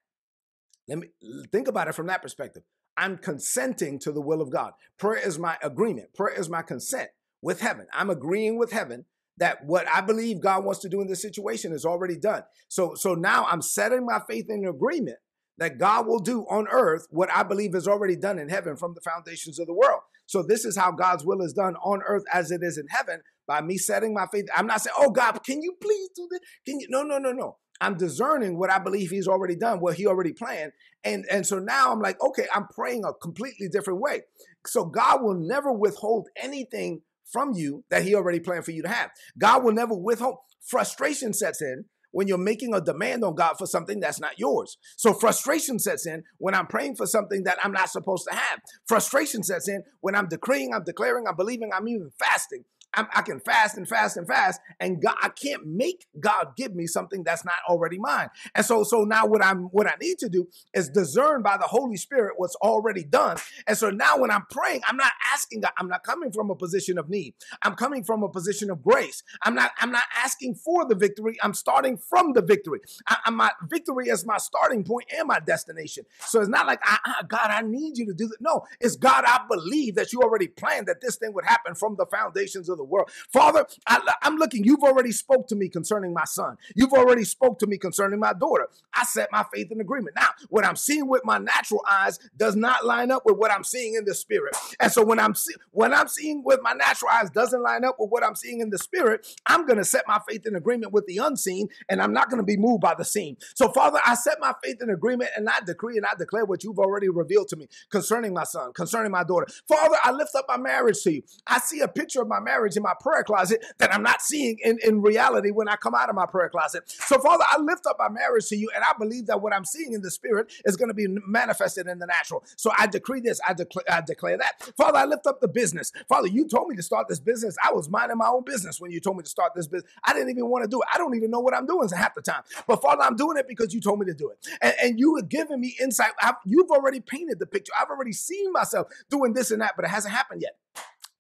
Let 0.86 0.98
me 0.98 1.08
think 1.50 1.68
about 1.68 1.88
it 1.88 1.94
from 1.94 2.06
that 2.06 2.22
perspective. 2.22 2.62
I'm 2.96 3.18
consenting 3.18 3.98
to 4.00 4.12
the 4.12 4.20
will 4.20 4.40
of 4.40 4.50
God. 4.50 4.72
Prayer 4.98 5.26
is 5.26 5.38
my 5.38 5.56
agreement. 5.62 6.14
Prayer 6.14 6.34
is 6.34 6.48
my 6.48 6.62
consent 6.62 7.10
with 7.42 7.60
heaven. 7.60 7.86
I'm 7.92 8.10
agreeing 8.10 8.58
with 8.58 8.72
heaven 8.72 9.06
that 9.38 9.64
what 9.64 9.86
I 9.92 10.00
believe 10.00 10.40
God 10.40 10.64
wants 10.64 10.80
to 10.80 10.88
do 10.88 11.00
in 11.00 11.08
this 11.08 11.22
situation 11.22 11.72
is 11.72 11.84
already 11.84 12.16
done. 12.16 12.42
So 12.68 12.94
so 12.94 13.14
now 13.14 13.46
I'm 13.46 13.62
setting 13.62 14.04
my 14.04 14.20
faith 14.28 14.46
in 14.48 14.66
agreement 14.66 15.18
that 15.58 15.78
God 15.78 16.06
will 16.06 16.20
do 16.20 16.42
on 16.42 16.68
earth 16.70 17.06
what 17.10 17.30
I 17.34 17.42
believe 17.42 17.74
is 17.74 17.88
already 17.88 18.16
done 18.16 18.38
in 18.38 18.48
heaven 18.48 18.76
from 18.76 18.94
the 18.94 19.00
foundations 19.00 19.58
of 19.58 19.66
the 19.66 19.74
world. 19.74 20.00
So 20.26 20.42
this 20.42 20.64
is 20.64 20.76
how 20.76 20.92
God's 20.92 21.24
will 21.24 21.42
is 21.42 21.52
done 21.52 21.74
on 21.76 22.00
earth 22.06 22.24
as 22.32 22.50
it 22.50 22.62
is 22.62 22.78
in 22.78 22.86
heaven 22.88 23.20
by 23.46 23.60
me 23.60 23.78
setting 23.78 24.14
my 24.14 24.26
faith. 24.30 24.46
I'm 24.54 24.66
not 24.66 24.82
saying, 24.82 24.94
"Oh 24.98 25.10
God, 25.10 25.42
can 25.44 25.62
you 25.62 25.74
please 25.80 26.10
do 26.14 26.28
this?" 26.30 26.40
Can 26.66 26.80
you? 26.80 26.86
No, 26.90 27.02
no, 27.02 27.18
no, 27.18 27.32
no. 27.32 27.56
I'm 27.80 27.96
discerning 27.96 28.58
what 28.58 28.70
I 28.70 28.78
believe 28.78 29.10
He's 29.10 29.28
already 29.28 29.56
done, 29.56 29.80
what 29.80 29.94
He 29.94 30.06
already 30.06 30.32
planned, 30.32 30.72
and 31.04 31.24
and 31.30 31.46
so 31.46 31.58
now 31.58 31.92
I'm 31.92 32.00
like, 32.00 32.22
okay, 32.22 32.46
I'm 32.54 32.66
praying 32.68 33.04
a 33.04 33.14
completely 33.14 33.68
different 33.68 34.00
way. 34.00 34.22
So 34.66 34.84
God 34.84 35.22
will 35.22 35.34
never 35.34 35.72
withhold 35.72 36.28
anything 36.36 37.02
from 37.32 37.52
you 37.54 37.84
that 37.90 38.02
He 38.02 38.14
already 38.14 38.40
planned 38.40 38.64
for 38.64 38.72
you 38.72 38.82
to 38.82 38.88
have. 38.88 39.10
God 39.38 39.64
will 39.64 39.72
never 39.72 39.94
withhold. 39.94 40.38
Frustration 40.60 41.32
sets 41.32 41.62
in 41.62 41.84
when 42.10 42.26
you're 42.26 42.38
making 42.38 42.74
a 42.74 42.80
demand 42.80 43.22
on 43.22 43.34
God 43.34 43.54
for 43.58 43.66
something 43.66 44.00
that's 44.00 44.20
not 44.20 44.38
yours. 44.38 44.78
So 44.96 45.12
frustration 45.12 45.78
sets 45.78 46.06
in 46.06 46.24
when 46.38 46.54
I'm 46.54 46.66
praying 46.66 46.96
for 46.96 47.06
something 47.06 47.44
that 47.44 47.58
I'm 47.62 47.72
not 47.72 47.90
supposed 47.90 48.26
to 48.30 48.34
have. 48.34 48.60
Frustration 48.86 49.42
sets 49.42 49.68
in 49.68 49.82
when 50.00 50.14
I'm 50.14 50.28
decreeing, 50.28 50.72
I'm 50.74 50.84
declaring, 50.84 51.24
I'm 51.28 51.36
believing, 51.36 51.70
I'm 51.74 51.88
even 51.88 52.10
fasting 52.18 52.64
I'm, 52.94 53.06
i 53.14 53.22
can 53.22 53.40
fast 53.40 53.76
and 53.76 53.88
fast 53.88 54.16
and 54.16 54.26
fast, 54.26 54.60
and 54.80 55.00
God, 55.02 55.14
I 55.22 55.28
can't 55.28 55.66
make 55.66 56.06
God 56.18 56.56
give 56.56 56.74
me 56.74 56.86
something 56.86 57.22
that's 57.22 57.44
not 57.44 57.56
already 57.68 57.98
mine. 57.98 58.28
And 58.54 58.64
so, 58.64 58.82
so 58.82 59.04
now 59.04 59.26
what 59.26 59.44
I'm 59.44 59.64
what 59.64 59.86
I 59.86 59.94
need 60.00 60.18
to 60.18 60.28
do 60.28 60.48
is 60.72 60.88
discern 60.88 61.42
by 61.42 61.56
the 61.56 61.66
Holy 61.66 61.96
Spirit 61.96 62.34
what's 62.36 62.56
already 62.56 63.04
done. 63.04 63.36
And 63.66 63.76
so 63.76 63.90
now 63.90 64.18
when 64.18 64.30
I'm 64.30 64.46
praying, 64.50 64.82
I'm 64.86 64.96
not 64.96 65.12
asking 65.32 65.60
God. 65.60 65.72
I'm 65.78 65.88
not 65.88 66.02
coming 66.02 66.32
from 66.32 66.50
a 66.50 66.54
position 66.54 66.98
of 66.98 67.10
need. 67.10 67.34
I'm 67.62 67.74
coming 67.74 68.04
from 68.04 68.22
a 68.22 68.28
position 68.28 68.70
of 68.70 68.82
grace. 68.82 69.22
I'm 69.42 69.54
not. 69.54 69.72
I'm 69.78 69.92
not 69.92 70.04
asking 70.16 70.54
for 70.54 70.86
the 70.86 70.94
victory. 70.94 71.36
I'm 71.42 71.54
starting 71.54 71.98
from 71.98 72.32
the 72.32 72.42
victory. 72.42 72.80
I, 73.06 73.16
I, 73.26 73.30
my 73.30 73.50
victory 73.68 74.08
is 74.08 74.24
my 74.24 74.38
starting 74.38 74.84
point 74.84 75.08
and 75.16 75.28
my 75.28 75.40
destination. 75.40 76.04
So 76.20 76.40
it's 76.40 76.48
not 76.48 76.66
like 76.66 76.80
I, 76.82 76.98
I, 77.04 77.22
God, 77.26 77.50
I 77.50 77.62
need 77.62 77.98
you 77.98 78.06
to 78.06 78.14
do 78.14 78.28
that. 78.28 78.40
No, 78.40 78.64
it's 78.80 78.96
God. 78.96 79.24
I 79.26 79.40
believe 79.48 79.94
that 79.96 80.12
you 80.12 80.20
already 80.22 80.48
planned 80.48 80.86
that 80.86 81.00
this 81.00 81.16
thing 81.16 81.32
would 81.34 81.44
happen 81.44 81.74
from 81.74 81.96
the 81.96 82.06
foundations 82.06 82.68
of 82.68 82.77
the 82.78 82.84
world. 82.84 83.10
Father, 83.32 83.66
I, 83.86 84.00
am 84.22 84.36
looking. 84.36 84.64
You've 84.64 84.82
already 84.82 85.12
spoke 85.12 85.48
to 85.48 85.56
me 85.56 85.68
concerning 85.68 86.12
my 86.12 86.24
son. 86.24 86.56
You've 86.74 86.92
already 86.92 87.24
spoke 87.24 87.58
to 87.60 87.66
me 87.66 87.78
concerning 87.78 88.18
my 88.18 88.32
daughter. 88.32 88.68
I 88.94 89.04
set 89.04 89.28
my 89.30 89.44
faith 89.52 89.70
in 89.70 89.80
agreement. 89.80 90.16
Now, 90.16 90.28
what 90.48 90.64
I'm 90.64 90.76
seeing 90.76 91.08
with 91.08 91.22
my 91.24 91.38
natural 91.38 91.84
eyes 91.90 92.18
does 92.36 92.56
not 92.56 92.84
line 92.84 93.10
up 93.10 93.22
with 93.26 93.36
what 93.36 93.52
I'm 93.52 93.64
seeing 93.64 93.94
in 93.94 94.04
the 94.04 94.14
spirit. 94.14 94.56
And 94.80 94.90
so 94.90 95.04
when 95.04 95.18
I'm 95.18 95.34
see, 95.34 95.54
when 95.72 95.92
I'm 95.92 96.08
seeing 96.08 96.42
with 96.44 96.60
my 96.62 96.72
natural 96.72 97.10
eyes 97.10 97.30
doesn't 97.30 97.62
line 97.62 97.84
up 97.84 97.96
with 97.98 98.10
what 98.10 98.24
I'm 98.24 98.34
seeing 98.34 98.60
in 98.60 98.70
the 98.70 98.78
spirit, 98.78 99.26
I'm 99.46 99.66
going 99.66 99.78
to 99.78 99.84
set 99.84 100.04
my 100.06 100.20
faith 100.28 100.46
in 100.46 100.56
agreement 100.56 100.92
with 100.92 101.06
the 101.06 101.18
unseen, 101.18 101.68
and 101.88 102.00
I'm 102.00 102.12
not 102.12 102.30
going 102.30 102.38
to 102.40 102.46
be 102.46 102.56
moved 102.56 102.80
by 102.80 102.94
the 102.94 103.04
seen. 103.04 103.36
So, 103.54 103.68
Father, 103.70 104.00
I 104.04 104.14
set 104.14 104.38
my 104.40 104.52
faith 104.62 104.82
in 104.82 104.90
agreement, 104.90 105.30
and 105.36 105.48
I 105.48 105.60
decree 105.60 105.96
and 105.96 106.06
I 106.06 106.14
declare 106.18 106.44
what 106.44 106.64
you've 106.64 106.78
already 106.78 107.08
revealed 107.08 107.48
to 107.48 107.56
me 107.56 107.68
concerning 107.90 108.32
my 108.32 108.44
son, 108.44 108.72
concerning 108.72 109.12
my 109.12 109.24
daughter. 109.24 109.46
Father, 109.68 109.96
I 110.02 110.12
lift 110.12 110.34
up 110.34 110.46
my 110.48 110.56
marriage 110.56 111.02
to 111.02 111.12
you. 111.12 111.22
I 111.46 111.58
see 111.58 111.80
a 111.80 111.88
picture 111.88 112.22
of 112.22 112.28
my 112.28 112.40
marriage 112.40 112.67
in 112.76 112.82
my 112.82 112.94
prayer 113.00 113.22
closet 113.22 113.64
that 113.78 113.92
I'm 113.92 114.02
not 114.02 114.22
seeing 114.22 114.58
in, 114.62 114.78
in 114.84 115.02
reality 115.02 115.50
when 115.50 115.68
I 115.68 115.76
come 115.76 115.94
out 115.94 116.08
of 116.08 116.14
my 116.14 116.26
prayer 116.26 116.48
closet. 116.48 116.84
So, 116.86 117.18
Father, 117.18 117.44
I 117.48 117.60
lift 117.60 117.86
up 117.86 117.96
my 117.98 118.08
marriage 118.08 118.46
to 118.48 118.56
you, 118.56 118.70
and 118.74 118.84
I 118.84 118.92
believe 118.98 119.26
that 119.26 119.40
what 119.40 119.54
I'm 119.54 119.64
seeing 119.64 119.92
in 119.92 120.02
the 120.02 120.10
spirit 120.10 120.52
is 120.64 120.76
going 120.76 120.88
to 120.88 120.94
be 120.94 121.06
manifested 121.26 121.86
in 121.86 121.98
the 121.98 122.06
natural. 122.06 122.44
So 122.56 122.70
I 122.76 122.86
decree 122.86 123.20
this, 123.20 123.40
I, 123.46 123.54
declare, 123.54 123.84
I 123.90 124.00
declare 124.00 124.38
that. 124.38 124.72
Father, 124.76 124.98
I 124.98 125.04
lift 125.04 125.26
up 125.26 125.40
the 125.40 125.48
business. 125.48 125.92
Father, 126.08 126.28
you 126.28 126.46
told 126.48 126.68
me 126.68 126.76
to 126.76 126.82
start 126.82 127.08
this 127.08 127.20
business. 127.20 127.56
I 127.62 127.72
was 127.72 127.88
minding 127.88 128.18
my 128.18 128.28
own 128.28 128.44
business 128.44 128.80
when 128.80 128.90
you 128.90 129.00
told 129.00 129.16
me 129.16 129.22
to 129.22 129.28
start 129.28 129.52
this 129.54 129.66
business. 129.66 129.90
I 130.04 130.12
didn't 130.12 130.30
even 130.30 130.48
want 130.48 130.64
to 130.64 130.68
do 130.68 130.80
it. 130.80 130.88
I 130.92 130.98
don't 130.98 131.14
even 131.14 131.30
know 131.30 131.40
what 131.40 131.54
I'm 131.54 131.66
doing 131.66 131.88
half 131.88 132.14
the 132.14 132.22
time. 132.22 132.42
But 132.66 132.82
Father, 132.82 133.02
I'm 133.02 133.16
doing 133.16 133.36
it 133.36 133.46
because 133.48 133.74
you 133.74 133.80
told 133.80 133.98
me 134.00 134.06
to 134.06 134.14
do 134.14 134.30
it. 134.30 134.46
And, 134.60 134.74
and 134.82 135.00
you 135.00 135.16
have 135.16 135.28
given 135.28 135.60
me 135.60 135.76
insight. 135.80 136.12
I've, 136.22 136.36
you've 136.44 136.70
already 136.70 137.00
painted 137.00 137.38
the 137.38 137.46
picture. 137.46 137.72
I've 137.80 137.88
already 137.88 138.12
seen 138.12 138.52
myself 138.52 138.88
doing 139.10 139.32
this 139.32 139.50
and 139.50 139.62
that, 139.62 139.74
but 139.76 139.84
it 139.84 139.88
hasn't 139.88 140.14
happened 140.14 140.42
yet. 140.42 140.56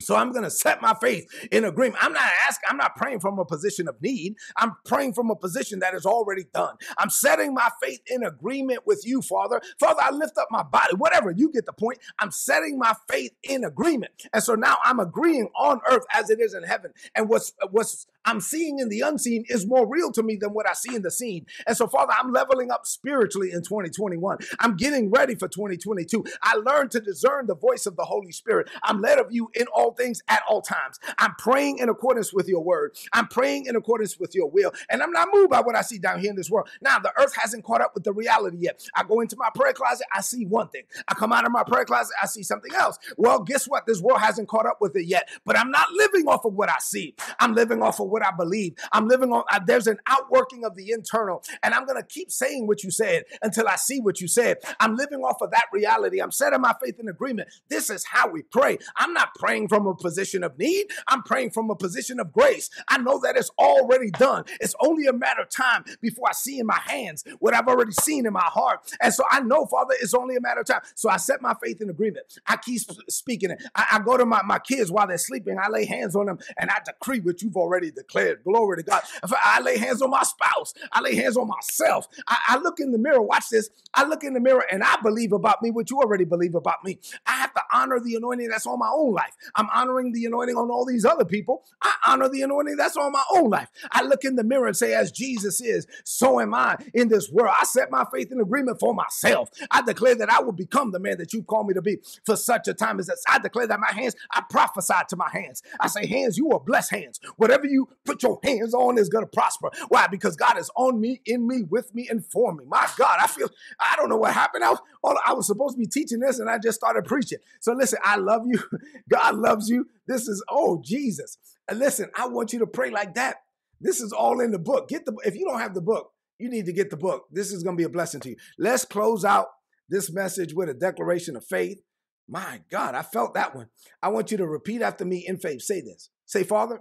So 0.00 0.14
I'm 0.14 0.30
going 0.30 0.44
to 0.44 0.50
set 0.50 0.80
my 0.80 0.94
faith 0.94 1.26
in 1.50 1.64
agreement. 1.64 2.02
I'm 2.04 2.12
not 2.12 2.30
asking, 2.46 2.68
I'm 2.70 2.76
not 2.76 2.94
praying 2.94 3.18
from 3.18 3.40
a 3.40 3.44
position 3.44 3.88
of 3.88 4.00
need. 4.00 4.36
I'm 4.56 4.76
praying 4.84 5.14
from 5.14 5.28
a 5.28 5.34
position 5.34 5.80
that 5.80 5.92
is 5.92 6.06
already 6.06 6.44
done. 6.54 6.76
I'm 6.98 7.10
setting 7.10 7.52
my 7.52 7.68
faith 7.82 8.00
in 8.06 8.22
agreement 8.22 8.86
with 8.86 9.02
you, 9.04 9.22
Father. 9.22 9.60
Father, 9.80 10.00
I 10.00 10.12
lift 10.12 10.38
up 10.38 10.48
my 10.52 10.62
body, 10.62 10.94
whatever, 10.96 11.32
you 11.32 11.50
get 11.50 11.66
the 11.66 11.72
point. 11.72 11.98
I'm 12.20 12.30
setting 12.30 12.78
my 12.78 12.92
faith 13.10 13.32
in 13.42 13.64
agreement. 13.64 14.12
And 14.32 14.40
so 14.42 14.54
now 14.54 14.76
I'm 14.84 15.00
agreeing 15.00 15.48
on 15.58 15.80
earth 15.90 16.04
as 16.12 16.30
it 16.30 16.40
is 16.40 16.54
in 16.54 16.62
heaven. 16.62 16.92
And 17.16 17.28
what's 17.28 17.52
what's 17.70 18.06
I'm 18.28 18.40
seeing 18.42 18.78
in 18.78 18.90
the 18.90 19.00
unseen 19.00 19.44
is 19.48 19.66
more 19.66 19.88
real 19.88 20.12
to 20.12 20.22
me 20.22 20.36
than 20.36 20.50
what 20.50 20.68
I 20.68 20.74
see 20.74 20.94
in 20.94 21.00
the 21.00 21.10
seen. 21.10 21.46
And 21.66 21.74
so, 21.74 21.86
Father, 21.86 22.12
I'm 22.16 22.30
leveling 22.30 22.70
up 22.70 22.84
spiritually 22.84 23.52
in 23.52 23.62
2021. 23.62 24.36
I'm 24.60 24.76
getting 24.76 25.10
ready 25.10 25.34
for 25.34 25.48
2022. 25.48 26.24
I 26.42 26.56
learned 26.56 26.90
to 26.90 27.00
discern 27.00 27.46
the 27.46 27.56
voice 27.56 27.86
of 27.86 27.96
the 27.96 28.04
Holy 28.04 28.32
Spirit. 28.32 28.68
I'm 28.82 29.00
led 29.00 29.18
of 29.18 29.28
you 29.30 29.50
in 29.54 29.66
all 29.68 29.87
things 29.92 30.22
at 30.28 30.42
all 30.48 30.62
times. 30.62 30.98
I'm 31.18 31.34
praying 31.36 31.78
in 31.78 31.88
accordance 31.88 32.32
with 32.32 32.48
your 32.48 32.62
word. 32.62 32.96
I'm 33.12 33.28
praying 33.28 33.66
in 33.66 33.76
accordance 33.76 34.18
with 34.18 34.34
your 34.34 34.50
will. 34.50 34.72
And 34.90 35.02
I'm 35.02 35.12
not 35.12 35.28
moved 35.32 35.50
by 35.50 35.60
what 35.60 35.76
I 35.76 35.82
see 35.82 35.98
down 35.98 36.20
here 36.20 36.30
in 36.30 36.36
this 36.36 36.50
world. 36.50 36.68
Now, 36.80 36.98
the 36.98 37.12
earth 37.18 37.34
hasn't 37.36 37.64
caught 37.64 37.80
up 37.80 37.94
with 37.94 38.04
the 38.04 38.12
reality 38.12 38.58
yet. 38.60 38.82
I 38.94 39.04
go 39.04 39.20
into 39.20 39.36
my 39.36 39.50
prayer 39.54 39.72
closet, 39.72 40.06
I 40.14 40.20
see 40.20 40.44
one 40.44 40.68
thing. 40.68 40.84
I 41.08 41.14
come 41.14 41.32
out 41.32 41.44
of 41.44 41.52
my 41.52 41.64
prayer 41.64 41.84
closet, 41.84 42.14
I 42.22 42.26
see 42.26 42.42
something 42.42 42.74
else. 42.74 42.98
Well, 43.16 43.40
guess 43.40 43.66
what? 43.66 43.86
This 43.86 44.00
world 44.00 44.20
hasn't 44.20 44.48
caught 44.48 44.66
up 44.66 44.78
with 44.80 44.96
it 44.96 45.06
yet. 45.06 45.28
But 45.44 45.58
I'm 45.58 45.70
not 45.70 45.90
living 45.92 46.26
off 46.28 46.44
of 46.44 46.54
what 46.54 46.68
I 46.68 46.78
see. 46.80 47.14
I'm 47.40 47.54
living 47.54 47.82
off 47.82 48.00
of 48.00 48.08
what 48.08 48.24
I 48.24 48.30
believe. 48.30 48.74
I'm 48.92 49.08
living 49.08 49.32
on, 49.32 49.44
there's 49.66 49.86
an 49.86 49.98
outworking 50.06 50.64
of 50.64 50.76
the 50.76 50.90
internal. 50.90 51.42
And 51.62 51.74
I'm 51.74 51.86
going 51.86 52.00
to 52.00 52.06
keep 52.06 52.30
saying 52.30 52.66
what 52.66 52.82
you 52.82 52.90
said 52.90 53.24
until 53.42 53.68
I 53.68 53.76
see 53.76 54.00
what 54.00 54.20
you 54.20 54.28
said. 54.28 54.58
I'm 54.80 54.96
living 54.96 55.20
off 55.20 55.40
of 55.40 55.50
that 55.50 55.66
reality. 55.72 56.20
I'm 56.20 56.32
setting 56.32 56.60
my 56.60 56.74
faith 56.82 56.98
in 56.98 57.08
agreement. 57.08 57.48
This 57.68 57.90
is 57.90 58.04
how 58.04 58.28
we 58.28 58.42
pray. 58.42 58.78
I'm 58.96 59.12
not 59.12 59.34
praying 59.34 59.68
from 59.68 59.77
a 59.86 59.94
position 59.94 60.44
of 60.44 60.58
need. 60.58 60.86
I'm 61.08 61.22
praying 61.22 61.50
from 61.50 61.70
a 61.70 61.76
position 61.76 62.20
of 62.20 62.32
grace. 62.32 62.70
I 62.88 62.98
know 62.98 63.20
that 63.20 63.36
it's 63.36 63.50
already 63.58 64.10
done. 64.10 64.44
It's 64.60 64.74
only 64.80 65.06
a 65.06 65.12
matter 65.12 65.42
of 65.42 65.50
time 65.50 65.84
before 66.00 66.28
I 66.28 66.32
see 66.32 66.58
in 66.58 66.66
my 66.66 66.80
hands 66.86 67.24
what 67.38 67.54
I've 67.54 67.68
already 67.68 67.92
seen 67.92 68.26
in 68.26 68.32
my 68.32 68.40
heart. 68.44 68.80
And 69.00 69.12
so 69.12 69.24
I 69.30 69.40
know, 69.40 69.66
Father, 69.66 69.94
it's 70.00 70.14
only 70.14 70.36
a 70.36 70.40
matter 70.40 70.60
of 70.60 70.66
time. 70.66 70.80
So 70.94 71.08
I 71.08 71.16
set 71.16 71.42
my 71.42 71.54
faith 71.62 71.80
in 71.80 71.90
agreement. 71.90 72.26
I 72.46 72.56
keep 72.56 72.80
speaking 73.08 73.50
it. 73.50 73.62
I, 73.74 73.86
I 73.92 73.98
go 74.00 74.16
to 74.16 74.26
my, 74.26 74.42
my 74.42 74.58
kids 74.58 74.90
while 74.90 75.06
they're 75.06 75.18
sleeping. 75.18 75.58
I 75.58 75.68
lay 75.68 75.84
hands 75.84 76.16
on 76.16 76.26
them 76.26 76.38
and 76.56 76.70
I 76.70 76.78
decree 76.84 77.20
what 77.20 77.42
you've 77.42 77.56
already 77.56 77.90
declared. 77.90 78.44
Glory 78.44 78.78
to 78.78 78.82
God. 78.82 79.02
If 79.22 79.32
I 79.32 79.60
lay 79.60 79.78
hands 79.78 80.02
on 80.02 80.10
my 80.10 80.22
spouse, 80.22 80.74
I 80.92 81.00
lay 81.00 81.14
hands 81.14 81.36
on 81.36 81.48
myself. 81.48 82.08
I, 82.26 82.38
I 82.48 82.58
look 82.58 82.80
in 82.80 82.92
the 82.92 82.98
mirror, 82.98 83.22
watch 83.22 83.48
this. 83.50 83.70
I 83.94 84.04
look 84.04 84.24
in 84.24 84.34
the 84.34 84.40
mirror 84.40 84.64
and 84.70 84.82
I 84.82 84.96
believe 85.02 85.32
about 85.32 85.62
me 85.62 85.70
what 85.70 85.90
you 85.90 85.98
already 85.98 86.24
believe 86.24 86.54
about 86.54 86.84
me. 86.84 86.98
I 87.26 87.32
have 87.32 87.52
to 87.54 87.62
honor 87.72 88.00
the 88.00 88.14
anointing 88.14 88.48
that's 88.48 88.66
on 88.66 88.78
my 88.78 88.90
own 88.92 89.12
life. 89.12 89.34
I'm 89.54 89.67
honoring 89.74 90.12
the 90.12 90.24
anointing 90.24 90.56
on 90.56 90.70
all 90.70 90.84
these 90.84 91.04
other 91.04 91.24
people. 91.24 91.64
I 91.82 91.92
honor 92.06 92.28
the 92.28 92.42
anointing 92.42 92.76
that's 92.76 92.96
on 92.96 93.12
my 93.12 93.22
own 93.32 93.50
life. 93.50 93.68
I 93.92 94.02
look 94.02 94.24
in 94.24 94.36
the 94.36 94.44
mirror 94.44 94.66
and 94.66 94.76
say, 94.76 94.94
as 94.94 95.12
Jesus 95.12 95.60
is, 95.60 95.86
so 96.04 96.40
am 96.40 96.54
I 96.54 96.76
in 96.94 97.08
this 97.08 97.30
world. 97.30 97.54
I 97.58 97.64
set 97.64 97.90
my 97.90 98.04
faith 98.12 98.32
in 98.32 98.40
agreement 98.40 98.80
for 98.80 98.94
myself. 98.94 99.50
I 99.70 99.82
declare 99.82 100.14
that 100.16 100.30
I 100.30 100.40
will 100.40 100.52
become 100.52 100.90
the 100.92 101.00
man 101.00 101.18
that 101.18 101.32
you 101.32 101.42
call 101.42 101.64
me 101.64 101.74
to 101.74 101.82
be 101.82 101.98
for 102.24 102.36
such 102.36 102.68
a 102.68 102.74
time 102.74 102.98
as 102.98 103.06
this. 103.06 103.22
I 103.28 103.38
declare 103.38 103.66
that 103.66 103.80
my 103.80 103.92
hands, 103.92 104.14
I 104.32 104.42
prophesy 104.48 104.94
to 105.08 105.16
my 105.16 105.30
hands. 105.30 105.62
I 105.80 105.88
say, 105.88 106.06
hands, 106.06 106.36
you 106.36 106.50
are 106.52 106.60
blessed 106.60 106.90
hands. 106.90 107.20
Whatever 107.36 107.66
you 107.66 107.88
put 108.04 108.22
your 108.22 108.38
hands 108.42 108.74
on 108.74 108.98
is 108.98 109.08
going 109.08 109.24
to 109.24 109.30
prosper. 109.30 109.70
Why? 109.88 110.06
Because 110.06 110.36
God 110.36 110.58
is 110.58 110.70
on 110.76 111.00
me, 111.00 111.20
in 111.26 111.46
me, 111.46 111.62
with 111.62 111.94
me, 111.94 112.08
and 112.08 112.24
for 112.24 112.54
me. 112.54 112.64
My 112.66 112.88
God, 112.96 113.18
I 113.20 113.26
feel, 113.26 113.48
I 113.80 113.96
don't 113.96 114.08
know 114.08 114.16
what 114.16 114.32
happened. 114.34 114.64
I 114.64 114.70
was, 114.70 114.80
I 115.26 115.32
was 115.32 115.46
supposed 115.46 115.74
to 115.74 115.78
be 115.78 115.86
teaching 115.86 116.20
this 116.20 116.38
and 116.38 116.48
I 116.50 116.58
just 116.58 116.78
started 116.78 117.04
preaching. 117.04 117.38
So 117.60 117.72
listen, 117.72 117.98
I 118.02 118.16
love 118.16 118.42
you. 118.46 118.60
God 119.08 119.36
loves 119.58 119.68
you. 119.68 119.86
This 120.06 120.28
is, 120.28 120.42
oh, 120.48 120.80
Jesus. 120.84 121.38
And 121.68 121.78
listen, 121.78 122.10
I 122.16 122.28
want 122.28 122.52
you 122.52 122.60
to 122.60 122.66
pray 122.66 122.90
like 122.90 123.14
that. 123.14 123.36
This 123.80 124.00
is 124.00 124.12
all 124.12 124.40
in 124.40 124.50
the 124.50 124.58
book. 124.58 124.88
Get 124.88 125.04
the, 125.04 125.16
if 125.24 125.34
you 125.34 125.44
don't 125.44 125.60
have 125.60 125.74
the 125.74 125.80
book, 125.80 126.12
you 126.38 126.48
need 126.48 126.66
to 126.66 126.72
get 126.72 126.90
the 126.90 126.96
book. 126.96 127.24
This 127.30 127.52
is 127.52 127.62
going 127.62 127.76
to 127.76 127.80
be 127.80 127.84
a 127.84 127.88
blessing 127.88 128.20
to 128.20 128.30
you. 128.30 128.36
Let's 128.58 128.84
close 128.84 129.24
out 129.24 129.48
this 129.88 130.12
message 130.12 130.54
with 130.54 130.68
a 130.68 130.74
declaration 130.74 131.36
of 131.36 131.44
faith. 131.44 131.80
My 132.28 132.60
God, 132.70 132.94
I 132.94 133.02
felt 133.02 133.34
that 133.34 133.54
one. 133.54 133.68
I 134.02 134.08
want 134.08 134.30
you 134.30 134.36
to 134.38 134.46
repeat 134.46 134.82
after 134.82 135.04
me 135.04 135.24
in 135.26 135.38
faith. 135.38 135.62
Say 135.62 135.80
this. 135.80 136.10
Say, 136.26 136.44
Father, 136.44 136.80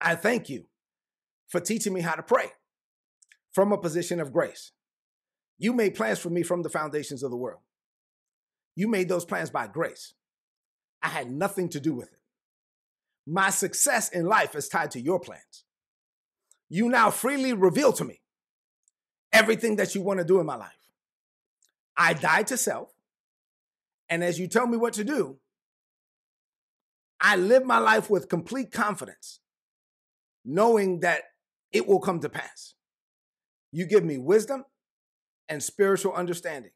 I 0.00 0.14
thank 0.14 0.48
you 0.48 0.64
for 1.48 1.60
teaching 1.60 1.92
me 1.92 2.02
how 2.02 2.14
to 2.14 2.22
pray 2.22 2.52
from 3.52 3.72
a 3.72 3.78
position 3.78 4.20
of 4.20 4.32
grace. 4.32 4.72
You 5.58 5.72
made 5.72 5.94
plans 5.94 6.18
for 6.18 6.30
me 6.30 6.42
from 6.42 6.62
the 6.62 6.68
foundations 6.68 7.22
of 7.22 7.30
the 7.30 7.36
world. 7.36 7.60
You 8.74 8.88
made 8.88 9.08
those 9.08 9.24
plans 9.24 9.50
by 9.50 9.68
grace. 9.68 10.14
I 11.02 11.08
had 11.08 11.30
nothing 11.30 11.68
to 11.70 11.80
do 11.80 11.94
with 11.94 12.12
it. 12.12 12.18
My 13.26 13.50
success 13.50 14.08
in 14.08 14.26
life 14.26 14.54
is 14.54 14.68
tied 14.68 14.90
to 14.92 15.00
your 15.00 15.20
plans. 15.20 15.64
You 16.68 16.88
now 16.88 17.10
freely 17.10 17.52
reveal 17.52 17.92
to 17.94 18.04
me 18.04 18.20
everything 19.32 19.76
that 19.76 19.94
you 19.94 20.02
want 20.02 20.18
to 20.18 20.24
do 20.24 20.40
in 20.40 20.46
my 20.46 20.56
life. 20.56 20.70
I 21.96 22.14
die 22.14 22.42
to 22.44 22.56
self. 22.56 22.90
And 24.08 24.22
as 24.22 24.38
you 24.38 24.46
tell 24.46 24.66
me 24.66 24.76
what 24.76 24.94
to 24.94 25.04
do, 25.04 25.38
I 27.20 27.36
live 27.36 27.64
my 27.64 27.78
life 27.78 28.10
with 28.10 28.28
complete 28.28 28.72
confidence, 28.72 29.40
knowing 30.44 31.00
that 31.00 31.22
it 31.72 31.86
will 31.86 32.00
come 32.00 32.20
to 32.20 32.28
pass. 32.28 32.74
You 33.70 33.86
give 33.86 34.04
me 34.04 34.18
wisdom 34.18 34.64
and 35.48 35.62
spiritual 35.62 36.12
understanding 36.12 36.72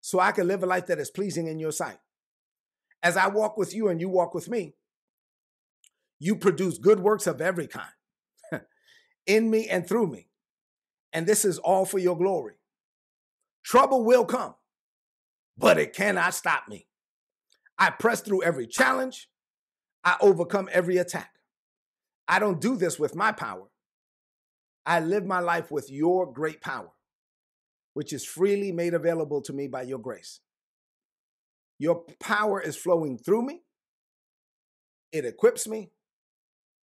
so 0.00 0.20
I 0.20 0.32
can 0.32 0.46
live 0.46 0.62
a 0.62 0.66
life 0.66 0.86
that 0.86 0.98
is 0.98 1.10
pleasing 1.10 1.46
in 1.46 1.58
your 1.58 1.72
sight. 1.72 1.98
As 3.04 3.18
I 3.18 3.28
walk 3.28 3.58
with 3.58 3.74
you 3.74 3.88
and 3.88 4.00
you 4.00 4.08
walk 4.08 4.32
with 4.32 4.48
me, 4.48 4.74
you 6.18 6.34
produce 6.34 6.78
good 6.78 7.00
works 7.00 7.26
of 7.26 7.42
every 7.42 7.66
kind 7.66 7.92
in 9.26 9.50
me 9.50 9.68
and 9.68 9.86
through 9.86 10.06
me. 10.06 10.28
And 11.12 11.26
this 11.26 11.44
is 11.44 11.58
all 11.58 11.84
for 11.84 11.98
your 11.98 12.16
glory. 12.16 12.54
Trouble 13.62 14.04
will 14.04 14.24
come, 14.24 14.54
but 15.58 15.78
it 15.78 15.92
cannot 15.92 16.32
stop 16.32 16.64
me. 16.66 16.86
I 17.78 17.90
press 17.90 18.22
through 18.22 18.42
every 18.42 18.66
challenge, 18.66 19.28
I 20.02 20.16
overcome 20.20 20.70
every 20.72 20.96
attack. 20.96 21.30
I 22.26 22.38
don't 22.38 22.60
do 22.60 22.74
this 22.74 22.98
with 22.98 23.14
my 23.14 23.32
power. 23.32 23.68
I 24.86 25.00
live 25.00 25.26
my 25.26 25.40
life 25.40 25.70
with 25.70 25.90
your 25.90 26.30
great 26.32 26.62
power, 26.62 26.92
which 27.92 28.14
is 28.14 28.24
freely 28.24 28.72
made 28.72 28.94
available 28.94 29.42
to 29.42 29.52
me 29.52 29.68
by 29.68 29.82
your 29.82 29.98
grace. 29.98 30.40
Your 31.78 32.04
power 32.20 32.60
is 32.60 32.76
flowing 32.76 33.18
through 33.18 33.42
me, 33.42 33.62
it 35.12 35.24
equips 35.24 35.66
me, 35.66 35.90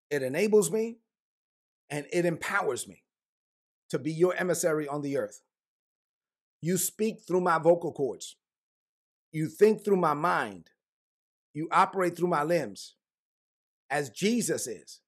it 0.09 0.23
enables 0.23 0.71
me, 0.71 0.97
and 1.89 2.05
it 2.11 2.25
empowers 2.25 2.87
me 2.87 3.03
to 3.89 3.99
be 3.99 4.11
your 4.11 4.33
emissary 4.35 4.87
on 4.87 5.01
the 5.01 5.17
earth. 5.17 5.41
You 6.61 6.77
speak 6.77 7.21
through 7.27 7.41
my 7.41 7.57
vocal 7.57 7.91
cords. 7.91 8.37
You 9.31 9.47
think 9.47 9.83
through 9.83 9.97
my 9.97 10.13
mind. 10.13 10.69
You 11.53 11.67
operate 11.71 12.15
through 12.15 12.29
my 12.29 12.43
limbs. 12.43 12.95
As 13.89 14.09
Jesus 14.09 14.67
is, 14.67 15.01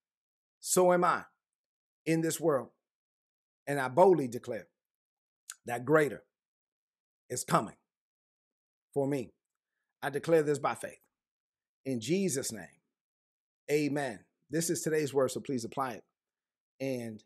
so 0.59 0.91
am 0.91 1.05
I 1.05 1.23
in 2.05 2.21
this 2.21 2.39
world. 2.39 2.69
And 3.65 3.79
I 3.79 3.87
boldly 3.87 4.27
declare 4.27 4.67
that 5.65 5.85
greater 5.85 6.23
is 7.29 7.45
coming 7.45 7.75
for 8.93 9.07
me. 9.07 9.31
I 10.03 10.09
declare 10.09 10.43
this 10.43 10.59
by 10.59 10.75
faith. 10.75 10.99
In 11.85 11.99
Jesus' 11.99 12.51
name, 12.51 12.67
Amen. 13.71 14.19
This 14.49 14.69
is 14.69 14.81
today's 14.81 15.13
word, 15.13 15.31
so 15.31 15.39
please 15.39 15.63
apply 15.63 15.93
it 15.93 16.03
and 16.79 17.23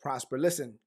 prosper. 0.00 0.38
Listen, 0.38 0.78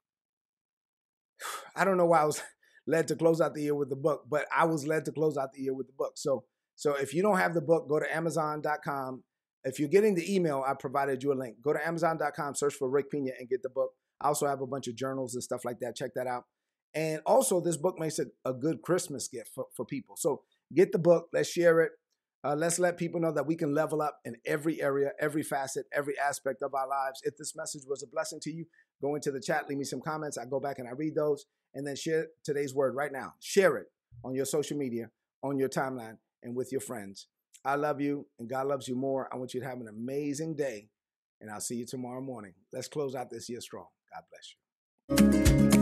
I 1.75 1.85
don't 1.85 1.97
know 1.97 2.05
why 2.05 2.21
I 2.21 2.25
was 2.25 2.41
led 2.87 3.07
to 3.09 3.15
close 3.15 3.41
out 3.41 3.53
the 3.53 3.61
year 3.61 3.75
with 3.75 3.89
the 3.89 3.95
book, 3.95 4.25
but 4.29 4.45
I 4.55 4.65
was 4.65 4.87
led 4.87 5.05
to 5.05 5.11
close 5.11 5.37
out 5.37 5.51
the 5.53 5.61
year 5.61 5.73
with 5.73 5.87
the 5.87 5.93
book. 5.97 6.13
So, 6.15 6.45
so 6.75 6.95
if 6.95 7.13
you 7.13 7.21
don't 7.21 7.37
have 7.37 7.53
the 7.53 7.61
book, 7.61 7.87
go 7.89 7.99
to 7.99 8.15
Amazon.com. 8.15 9.23
If 9.65 9.79
you're 9.79 9.89
getting 9.89 10.15
the 10.15 10.33
email, 10.33 10.63
I 10.65 10.73
provided 10.73 11.23
you 11.23 11.31
a 11.31 11.35
link. 11.35 11.57
Go 11.61 11.73
to 11.73 11.85
Amazon.com, 11.87 12.55
search 12.55 12.73
for 12.73 12.89
Rick 12.89 13.11
Pina, 13.11 13.31
and 13.39 13.49
get 13.49 13.63
the 13.63 13.69
book. 13.69 13.91
I 14.19 14.27
also 14.27 14.47
have 14.47 14.61
a 14.61 14.67
bunch 14.67 14.87
of 14.87 14.95
journals 14.95 15.35
and 15.35 15.43
stuff 15.43 15.65
like 15.65 15.79
that. 15.79 15.95
Check 15.95 16.11
that 16.15 16.27
out. 16.27 16.45
And 16.93 17.21
also, 17.25 17.59
this 17.59 17.77
book 17.77 17.99
makes 17.99 18.19
it 18.19 18.29
a 18.45 18.53
good 18.53 18.81
Christmas 18.81 19.27
gift 19.27 19.49
for, 19.53 19.65
for 19.75 19.85
people. 19.85 20.15
So 20.17 20.41
get 20.73 20.91
the 20.91 20.99
book. 20.99 21.27
Let's 21.33 21.49
share 21.49 21.81
it. 21.81 21.91
Uh, 22.45 22.55
let's 22.55 22.77
let 22.77 22.97
people 22.97 23.21
know 23.21 23.31
that 23.31 23.47
we 23.47 23.55
can 23.55 23.73
level 23.73 24.01
up 24.01 24.17
in 24.25 24.35
every 24.45 24.81
area, 24.81 25.11
every 25.19 25.43
facet, 25.43 25.85
every 25.93 26.15
aspect 26.19 26.61
of 26.61 26.73
our 26.73 26.87
lives. 26.87 27.21
If 27.23 27.37
this 27.37 27.55
message 27.55 27.83
was 27.87 28.03
a 28.03 28.07
blessing 28.07 28.39
to 28.41 28.51
you, 28.51 28.65
go 29.01 29.15
into 29.15 29.31
the 29.31 29.39
chat, 29.39 29.69
leave 29.69 29.77
me 29.77 29.85
some 29.85 30.01
comments. 30.01 30.37
I 30.37 30.45
go 30.45 30.59
back 30.59 30.77
and 30.77 30.87
I 30.87 30.91
read 30.91 31.15
those, 31.15 31.45
and 31.73 31.87
then 31.87 31.95
share 31.95 32.27
today's 32.43 32.75
word 32.75 32.95
right 32.95 33.13
now. 33.13 33.33
Share 33.39 33.77
it 33.77 33.87
on 34.25 34.35
your 34.35 34.45
social 34.45 34.77
media, 34.77 35.09
on 35.41 35.57
your 35.57 35.69
timeline, 35.69 36.17
and 36.41 36.53
with 36.53 36.71
your 36.73 36.81
friends. 36.81 37.27
I 37.63 37.75
love 37.75 38.01
you, 38.01 38.27
and 38.39 38.49
God 38.49 38.67
loves 38.67 38.89
you 38.89 38.95
more. 38.95 39.29
I 39.31 39.37
want 39.37 39.53
you 39.53 39.61
to 39.61 39.65
have 39.65 39.79
an 39.79 39.87
amazing 39.87 40.57
day, 40.57 40.89
and 41.39 41.49
I'll 41.49 41.61
see 41.61 41.75
you 41.75 41.85
tomorrow 41.85 42.19
morning. 42.19 42.55
Let's 42.73 42.89
close 42.89 43.15
out 43.15 43.29
this 43.29 43.47
year 43.47 43.61
strong. 43.61 43.87
God 44.11 44.23
bless 44.29 45.63
you. 45.63 45.72